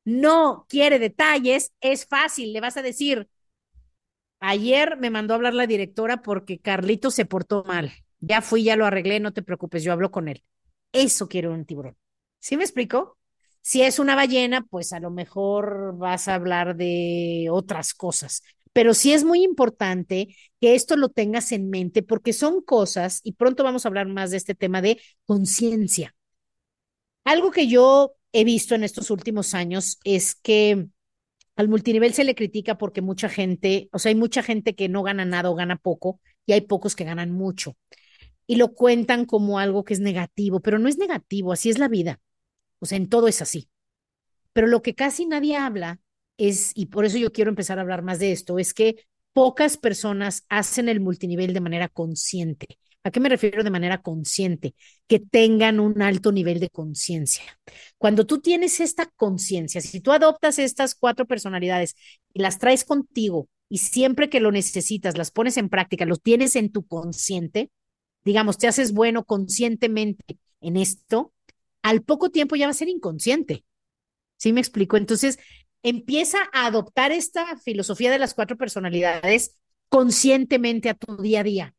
no 0.06 0.66
quiere 0.70 1.00
detalles, 1.00 1.74
es 1.82 2.06
fácil, 2.08 2.54
le 2.54 2.62
vas 2.62 2.78
a 2.78 2.84
decir, 2.84 3.30
ayer 4.40 4.98
me 4.98 5.10
mandó 5.10 5.34
a 5.34 5.38
hablar 5.38 5.54
la 5.54 5.68
directora 5.68 6.22
porque 6.22 6.60
Carlito 6.60 7.12
se 7.12 7.26
portó 7.26 7.64
mal. 7.64 7.92
Ya 8.20 8.42
fui, 8.42 8.64
ya 8.64 8.76
lo 8.76 8.86
arreglé, 8.86 9.20
no 9.20 9.34
te 9.34 9.44
preocupes, 9.44 9.84
yo 9.84 9.92
hablo 9.92 10.12
con 10.12 10.28
él. 10.28 10.44
Eso 10.92 11.28
quiere 11.28 11.50
un 11.50 11.66
tiburón. 11.66 11.98
¿Sí 12.40 12.58
me 12.58 12.64
explico? 12.64 13.18
Si 13.68 13.82
es 13.82 13.98
una 13.98 14.16
ballena, 14.16 14.62
pues 14.62 14.94
a 14.94 15.00
lo 15.00 15.10
mejor 15.10 15.98
vas 15.98 16.28
a 16.28 16.36
hablar 16.36 16.76
de 16.76 17.48
otras 17.52 17.94
cosas 17.94 18.42
pero 18.74 18.94
sí 18.94 19.14
es 19.14 19.24
muy 19.24 19.42
importante 19.42 20.36
que 20.60 20.76
esto 20.76 20.98
lo 20.98 21.08
tengas 21.08 21.54
en 21.54 21.70
mente 21.70 22.04
porque 22.04 22.34
son 22.34 22.62
cosas, 22.62 23.22
y 23.24 23.32
pronto 23.32 23.64
vamos 23.64 23.86
a 23.86 23.88
hablar 23.88 24.08
más 24.10 24.32
de 24.32 24.38
este 24.38 24.54
tema 24.54 24.82
de 24.82 25.00
conciencia. 25.26 26.14
Algo 27.24 27.52
que 27.52 27.68
yo 27.68 28.14
he 28.34 28.44
visto 28.44 28.76
en 28.76 28.84
estos 28.84 29.10
últimos 29.12 29.54
años 29.54 30.00
es 30.04 30.36
que 30.36 30.88
al 31.56 31.70
multinivel 31.70 32.14
se 32.14 32.24
le 32.26 32.36
critica 32.36 32.78
porque 32.78 33.02
mucha 33.02 33.30
gente, 33.30 33.90
o 33.94 34.00
sea, 34.00 34.10
hay 34.10 34.16
mucha 34.16 34.44
gente 34.44 34.76
que 34.76 34.90
no 34.90 35.04
gana 35.04 35.26
nada 35.26 35.50
o 35.52 35.56
gana 35.56 35.78
poco 35.78 36.22
y 36.46 36.54
hay 36.54 36.62
pocos 36.62 36.96
que 36.96 37.06
ganan 37.06 37.32
mucho. 37.32 37.76
y 38.48 38.58
lo 38.58 38.74
cuentan 38.76 39.26
como 39.26 39.60
algo 39.60 39.86
que 39.86 39.94
es 39.96 40.02
negativo, 40.02 40.60
pero 40.62 40.80
no 40.80 40.90
es 40.90 40.98
negativo, 41.00 41.54
así 41.54 41.70
es 41.70 41.80
la 41.80 41.88
vida. 41.90 42.20
O 42.80 42.86
sea, 42.86 42.98
en 42.98 43.10
todo 43.10 43.28
es 43.28 43.42
así. 43.42 43.70
Pero 44.54 44.68
lo 44.68 44.82
que 44.82 44.96
casi 44.96 45.26
nadie 45.26 45.58
habla 45.58 46.00
es, 46.38 46.72
y 46.76 46.88
por 46.88 47.06
eso 47.06 47.18
yo 47.18 47.32
quiero 47.32 47.50
empezar 47.50 47.78
a 47.78 47.82
hablar 47.82 48.04
más 48.04 48.20
de 48.20 48.32
esto, 48.32 48.60
es 48.60 48.74
que 48.74 49.06
pocas 49.34 49.78
personas 49.78 50.46
hacen 50.50 50.90
el 50.90 51.02
multinivel 51.02 51.54
de 51.54 51.62
manera 51.62 51.90
consciente. 51.90 52.80
¿A 53.04 53.12
qué 53.12 53.20
me 53.20 53.30
refiero 53.30 53.64
de 53.64 53.70
manera 53.70 54.02
consciente? 54.02 54.74
Que 55.08 55.20
tengan 55.20 55.80
un 55.80 56.02
alto 56.02 56.32
nivel 56.32 56.60
de 56.60 56.70
conciencia. 56.70 57.44
Cuando 58.00 58.26
tú 58.26 58.42
tienes 58.42 58.80
esta 58.80 59.06
conciencia, 59.16 59.80
si 59.82 60.02
tú 60.02 60.12
adoptas 60.12 60.58
estas 60.58 60.96
cuatro 60.96 61.28
personalidades 61.28 61.96
y 62.34 62.42
las 62.42 62.58
traes 62.58 62.84
contigo 62.84 63.48
y 63.70 63.78
siempre 63.80 64.30
que 64.30 64.40
lo 64.40 64.52
necesitas 64.52 65.18
las 65.18 65.32
pones 65.32 65.58
en 65.58 65.70
práctica, 65.70 66.06
los 66.06 66.22
tienes 66.22 66.56
en 66.56 66.72
tu 66.72 66.88
consciente, 66.88 67.70
digamos, 68.24 68.58
te 68.58 68.68
haces 68.68 68.92
bueno 68.92 69.24
conscientemente 69.24 70.40
en 70.62 70.78
esto, 70.78 71.32
al 71.86 72.02
poco 72.02 72.32
tiempo 72.32 72.56
ya 72.56 72.66
va 72.66 72.72
a 72.72 72.74
ser 72.74 72.90
inconsciente. 72.90 73.64
¿Sí 74.38 74.52
me 74.54 74.60
explico? 74.60 74.98
Entonces, 74.98 75.38
empieza 75.84 76.40
a 76.52 76.66
adoptar 76.66 77.12
esta 77.12 77.58
filosofía 77.58 78.10
de 78.10 78.18
las 78.18 78.34
cuatro 78.34 78.58
personalidades 78.58 79.60
conscientemente 79.88 80.90
a 80.90 80.96
tu 80.96 81.16
día 81.18 81.42
a 81.42 81.44
día. 81.44 81.76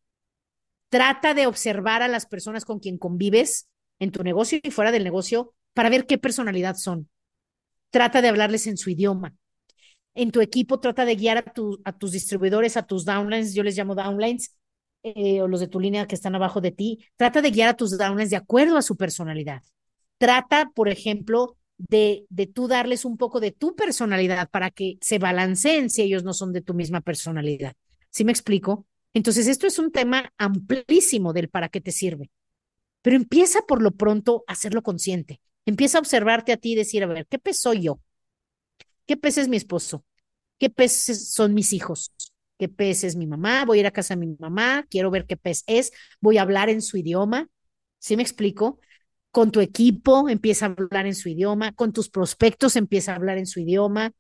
Trata 0.91 1.35
de 1.35 1.49
observar 1.49 2.03
a 2.03 2.09
las 2.09 2.27
personas 2.27 2.65
con 2.65 2.79
quien 2.79 2.99
convives 2.99 3.69
en 3.99 4.13
tu 4.13 4.23
negocio 4.23 4.61
y 4.63 4.71
fuera 4.71 4.93
del 4.93 5.03
negocio 5.03 5.55
para 5.75 5.91
ver 5.91 6.07
qué 6.07 6.19
personalidad 6.19 6.77
son. 6.77 7.11
Trata 7.91 8.23
de 8.23 8.29
hablarles 8.29 8.69
en 8.69 8.77
su 8.77 8.91
idioma. 8.91 9.35
En 10.15 10.31
tu 10.31 10.41
equipo 10.41 10.79
trata 10.79 11.05
de 11.05 11.17
guiar 11.17 11.39
a, 11.85 11.93
tus 11.99 12.13
distribuidores, 12.13 12.77
a 12.77 12.87
tus 12.87 13.05
downlines, 13.05 13.55
yo 13.55 13.65
les 13.65 13.77
llamo 13.77 13.97
downlines, 13.97 14.57
eh, 15.03 15.43
o 15.43 15.49
los 15.49 15.59
de 15.59 15.67
tu 15.67 15.81
línea 15.81 16.07
que 16.07 16.15
están 16.15 16.37
abajo 16.37 16.61
de 16.61 16.71
ti. 16.71 17.05
Trata 17.17 17.43
de 17.43 17.51
guiar 17.51 17.71
a 17.71 17.77
tus 17.77 17.99
downlines 17.99 18.31
de 18.31 18.37
acuerdo 18.37 18.77
a 18.77 18.83
su 18.83 18.97
personalidad. 18.97 19.63
Trata, 20.19 20.71
por 20.75 20.89
ejemplo, 20.89 21.57
de, 21.79 22.25
de 22.31 22.47
tú 22.47 22.69
darles 22.69 23.05
un 23.05 23.17
poco 23.19 23.39
de 23.41 23.53
tu 23.53 23.75
personalidad 23.77 24.49
para 24.51 24.71
que 24.71 24.97
se 25.01 25.19
balanceen 25.19 25.91
si 25.91 26.03
ellos 26.03 26.25
no 26.25 26.33
son 26.33 26.53
de 26.53 26.63
tu 26.63 26.73
misma 26.75 27.01
personalidad. 27.03 27.75
¿Sí 28.11 28.25
me 28.25 28.33
explico? 28.33 28.87
Entonces, 29.13 29.47
esto 29.47 29.67
es 29.67 29.79
un 29.79 29.93
tema 29.93 30.33
amplísimo 30.39 31.33
del 31.33 31.49
para 31.51 31.69
qué 31.69 31.81
te 31.81 31.93
sirve. 31.93 32.31
Pero 33.03 33.17
empieza 33.17 33.63
por 33.63 33.83
lo 33.83 33.93
pronto 33.93 34.45
a 34.49 34.53
hacerlo 34.53 34.83
consciente. 34.83 35.41
Empieza 35.67 35.99
a 35.99 36.01
observarte 36.01 36.53
a 36.53 36.57
ti 36.59 36.73
y 36.73 36.77
decir, 36.77 37.05
a 37.05 37.07
ver, 37.07 37.27
¿qué 37.29 37.39
pez 37.39 37.61
soy 37.61 37.83
yo? 37.83 38.01
¿Qué 39.07 39.17
pez 39.17 39.39
es 39.39 39.49
mi 39.49 39.57
esposo? 39.57 40.05
¿Qué 40.59 40.71
pez 40.71 40.93
son 41.35 41.55
mis 41.55 41.73
hijos? 41.73 42.13
¿Qué 42.59 42.69
pez 42.69 43.05
es 43.05 43.17
mi 43.17 43.27
mamá? 43.27 43.65
Voy 43.65 43.79
a 43.79 43.81
ir 43.83 43.87
a 43.87 43.91
casa 43.93 44.15
de 44.15 44.21
mi 44.27 44.37
mamá, 44.39 44.87
quiero 44.91 45.11
ver 45.11 45.27
qué 45.27 45.37
pez 45.37 45.65
es, 45.67 45.93
voy 46.21 46.39
a 46.39 46.43
hablar 46.43 46.71
en 46.71 46.83
su 46.83 46.97
idioma. 46.99 47.49
¿Sí 47.99 48.17
me 48.17 48.23
explico? 48.23 48.81
Con 49.37 49.51
tu 49.51 49.61
equipo 49.61 50.31
empieza 50.31 50.65
a 50.65 50.69
hablar 50.71 51.05
en 51.05 51.15
su 51.15 51.29
idioma, 51.29 51.75
con 51.75 51.93
tus 51.93 52.09
prospectos 52.09 52.75
empieza 52.75 53.13
a 53.13 53.17
hablar 53.17 53.37
en 53.37 53.47
su 53.47 53.61
idioma, 53.61 54.15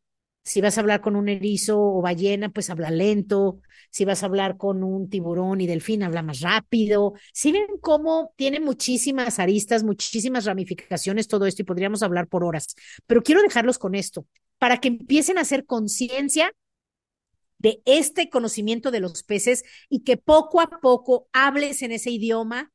si 0.44 0.60
vas 0.60 0.76
a 0.76 0.82
hablar 0.82 1.00
con 1.00 1.16
un 1.16 1.30
erizo 1.30 1.80
o 1.80 2.02
ballena, 2.02 2.50
pues 2.50 2.68
habla 2.68 2.90
lento. 2.90 3.62
Si 3.90 4.04
vas 4.04 4.22
a 4.22 4.26
hablar 4.26 4.58
con 4.58 4.84
un 4.84 5.08
tiburón 5.08 5.62
y 5.62 5.66
delfín, 5.66 6.02
habla 6.02 6.20
más 6.20 6.40
rápido. 6.40 7.14
Si 7.32 7.50
ven 7.50 7.78
cómo 7.80 8.34
tiene 8.36 8.60
muchísimas 8.60 9.38
aristas, 9.38 9.84
muchísimas 9.84 10.44
ramificaciones 10.44 11.28
todo 11.28 11.46
esto 11.46 11.62
y 11.62 11.64
podríamos 11.64 12.02
hablar 12.02 12.28
por 12.28 12.44
horas. 12.44 12.76
Pero 13.06 13.22
quiero 13.22 13.40
dejarlos 13.40 13.78
con 13.78 13.94
esto, 13.94 14.26
para 14.58 14.82
que 14.82 14.88
empiecen 14.88 15.38
a 15.38 15.40
hacer 15.40 15.64
conciencia 15.64 16.52
de 17.56 17.80
este 17.86 18.28
conocimiento 18.28 18.90
de 18.90 19.00
los 19.00 19.22
peces 19.22 19.64
y 19.88 20.00
que 20.00 20.18
poco 20.18 20.60
a 20.60 20.68
poco 20.68 21.26
hables 21.32 21.80
en 21.80 21.92
ese 21.92 22.10
idioma 22.10 22.70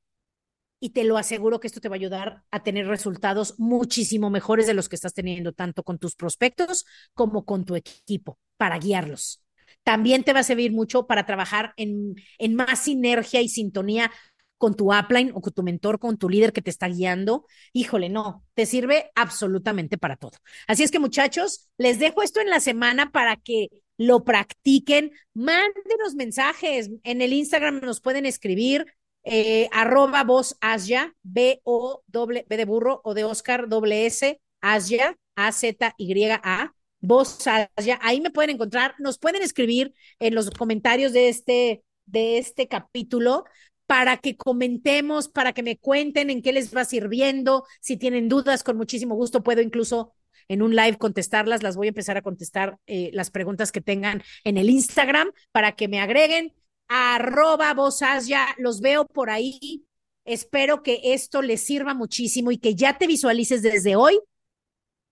y 0.83 0.89
te 0.89 1.03
lo 1.03 1.17
aseguro 1.17 1.59
que 1.59 1.67
esto 1.67 1.79
te 1.79 1.87
va 1.87 1.95
a 1.95 1.99
ayudar 1.99 2.43
a 2.49 2.63
tener 2.63 2.87
resultados 2.87 3.53
muchísimo 3.59 4.31
mejores 4.31 4.65
de 4.65 4.73
los 4.73 4.89
que 4.89 4.95
estás 4.95 5.13
teniendo 5.13 5.53
tanto 5.53 5.83
con 5.83 5.99
tus 5.99 6.15
prospectos 6.15 6.85
como 7.13 7.45
con 7.45 7.63
tu 7.63 7.75
equipo 7.75 8.39
para 8.57 8.79
guiarlos. 8.79 9.43
También 9.83 10.23
te 10.23 10.33
va 10.33 10.39
a 10.39 10.43
servir 10.43 10.71
mucho 10.71 11.05
para 11.05 11.25
trabajar 11.25 11.73
en, 11.77 12.15
en 12.39 12.55
más 12.55 12.79
sinergia 12.79 13.41
y 13.41 13.47
sintonía 13.47 14.11
con 14.57 14.75
tu 14.75 14.93
upline 14.93 15.31
o 15.35 15.41
con 15.41 15.53
tu 15.53 15.63
mentor, 15.63 15.99
con 15.99 16.17
tu 16.17 16.29
líder 16.29 16.51
que 16.51 16.61
te 16.61 16.71
está 16.71 16.87
guiando. 16.87 17.45
Híjole, 17.73 18.09
no, 18.09 18.43
te 18.55 18.65
sirve 18.65 19.11
absolutamente 19.15 19.97
para 19.97 20.17
todo. 20.17 20.33
Así 20.67 20.83
es 20.83 20.91
que 20.91 20.99
muchachos, 20.99 21.69
les 21.77 21.99
dejo 21.99 22.23
esto 22.23 22.41
en 22.41 22.49
la 22.49 22.59
semana 22.59 23.11
para 23.11 23.37
que 23.37 23.69
lo 23.97 24.23
practiquen. 24.23 25.11
Mándenos 25.33 26.15
mensajes. 26.15 26.89
En 27.03 27.21
el 27.21 27.33
Instagram 27.33 27.81
nos 27.81 28.01
pueden 28.01 28.25
escribir 28.25 28.85
eh, 29.23 29.69
arroba 29.71 30.23
voz 30.23 30.57
Asia, 30.61 31.13
B-O, 31.23 32.03
B 32.07 32.45
de 32.47 32.65
burro 32.65 33.01
o 33.03 33.13
de 33.13 33.23
Oscar, 33.23 33.67
doble 33.69 34.05
S, 34.05 34.41
Asia, 34.61 35.15
A-Z-Y-A, 35.35 36.73
voz 36.99 37.47
Asia. 37.47 37.99
Ahí 38.01 38.21
me 38.21 38.31
pueden 38.31 38.51
encontrar, 38.51 38.95
nos 38.99 39.17
pueden 39.17 39.41
escribir 39.41 39.93
en 40.19 40.35
los 40.35 40.49
comentarios 40.51 41.13
de 41.13 41.29
este, 41.29 41.83
de 42.05 42.37
este 42.37 42.67
capítulo 42.67 43.45
para 43.85 44.17
que 44.17 44.37
comentemos, 44.37 45.27
para 45.27 45.53
que 45.53 45.63
me 45.63 45.77
cuenten 45.77 46.29
en 46.29 46.41
qué 46.41 46.53
les 46.53 46.75
va 46.75 46.85
sirviendo. 46.85 47.65
Si 47.81 47.97
tienen 47.97 48.29
dudas, 48.29 48.63
con 48.63 48.77
muchísimo 48.77 49.15
gusto 49.15 49.43
puedo 49.43 49.61
incluso 49.61 50.13
en 50.47 50.61
un 50.61 50.75
live 50.75 50.97
contestarlas. 50.97 51.61
Las 51.61 51.75
voy 51.75 51.87
a 51.87 51.89
empezar 51.89 52.17
a 52.17 52.21
contestar 52.21 52.77
eh, 52.87 53.09
las 53.13 53.31
preguntas 53.31 53.71
que 53.71 53.81
tengan 53.81 54.23
en 54.43 54.57
el 54.57 54.69
Instagram 54.69 55.31
para 55.51 55.73
que 55.73 55.87
me 55.87 55.99
agreguen 55.99 56.53
arroba 56.91 57.73
ya 58.21 58.47
los 58.57 58.81
veo 58.81 59.05
por 59.05 59.29
ahí. 59.29 59.85
Espero 60.25 60.83
que 60.83 60.99
esto 61.13 61.41
les 61.41 61.61
sirva 61.63 61.93
muchísimo 61.93 62.51
y 62.51 62.57
que 62.57 62.75
ya 62.75 62.97
te 62.97 63.07
visualices 63.07 63.61
desde 63.61 63.95
hoy 63.95 64.19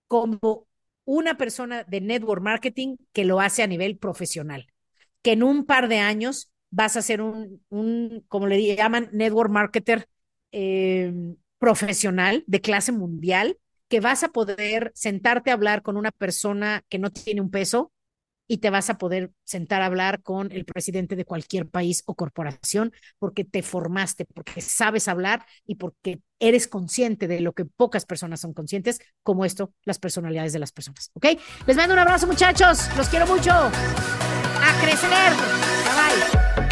como 0.06 0.66
una 1.04 1.36
persona 1.38 1.84
de 1.84 2.02
network 2.02 2.42
marketing 2.42 2.96
que 3.12 3.24
lo 3.24 3.40
hace 3.40 3.62
a 3.62 3.66
nivel 3.66 3.96
profesional, 3.96 4.66
que 5.22 5.32
en 5.32 5.42
un 5.42 5.64
par 5.64 5.88
de 5.88 5.98
años 5.98 6.52
vas 6.70 6.96
a 6.96 7.02
ser 7.02 7.22
un, 7.22 8.24
como 8.28 8.46
le 8.46 8.76
llaman, 8.76 9.08
network 9.12 9.50
marketer 9.50 10.06
eh, 10.52 11.12
profesional 11.58 12.44
de 12.46 12.60
clase 12.60 12.92
mundial, 12.92 13.58
que 13.88 14.00
vas 14.00 14.22
a 14.22 14.28
poder 14.28 14.92
sentarte 14.94 15.50
a 15.50 15.54
hablar 15.54 15.82
con 15.82 15.96
una 15.96 16.12
persona 16.12 16.84
que 16.88 16.98
no 16.98 17.10
tiene 17.10 17.40
un 17.40 17.50
peso, 17.50 17.90
y 18.50 18.58
te 18.58 18.68
vas 18.68 18.90
a 18.90 18.98
poder 18.98 19.30
sentar 19.44 19.80
a 19.80 19.86
hablar 19.86 20.22
con 20.22 20.50
el 20.50 20.64
presidente 20.64 21.14
de 21.14 21.24
cualquier 21.24 21.68
país 21.68 22.02
o 22.06 22.16
corporación 22.16 22.92
porque 23.20 23.44
te 23.44 23.62
formaste, 23.62 24.24
porque 24.24 24.60
sabes 24.60 25.06
hablar 25.06 25.46
y 25.64 25.76
porque 25.76 26.20
eres 26.40 26.66
consciente 26.66 27.28
de 27.28 27.38
lo 27.38 27.52
que 27.52 27.64
pocas 27.64 28.06
personas 28.06 28.40
son 28.40 28.52
conscientes, 28.52 28.98
como 29.22 29.44
esto, 29.44 29.72
las 29.84 30.00
personalidades 30.00 30.52
de 30.52 30.58
las 30.58 30.72
personas. 30.72 31.12
¿Ok? 31.14 31.26
Les 31.68 31.76
mando 31.76 31.94
un 31.94 32.00
abrazo, 32.00 32.26
muchachos. 32.26 32.88
Los 32.96 33.08
quiero 33.08 33.24
mucho. 33.28 33.52
A 33.52 34.80
crecer. 34.82 35.32
Bye 35.84 36.64
bye. 36.64 36.69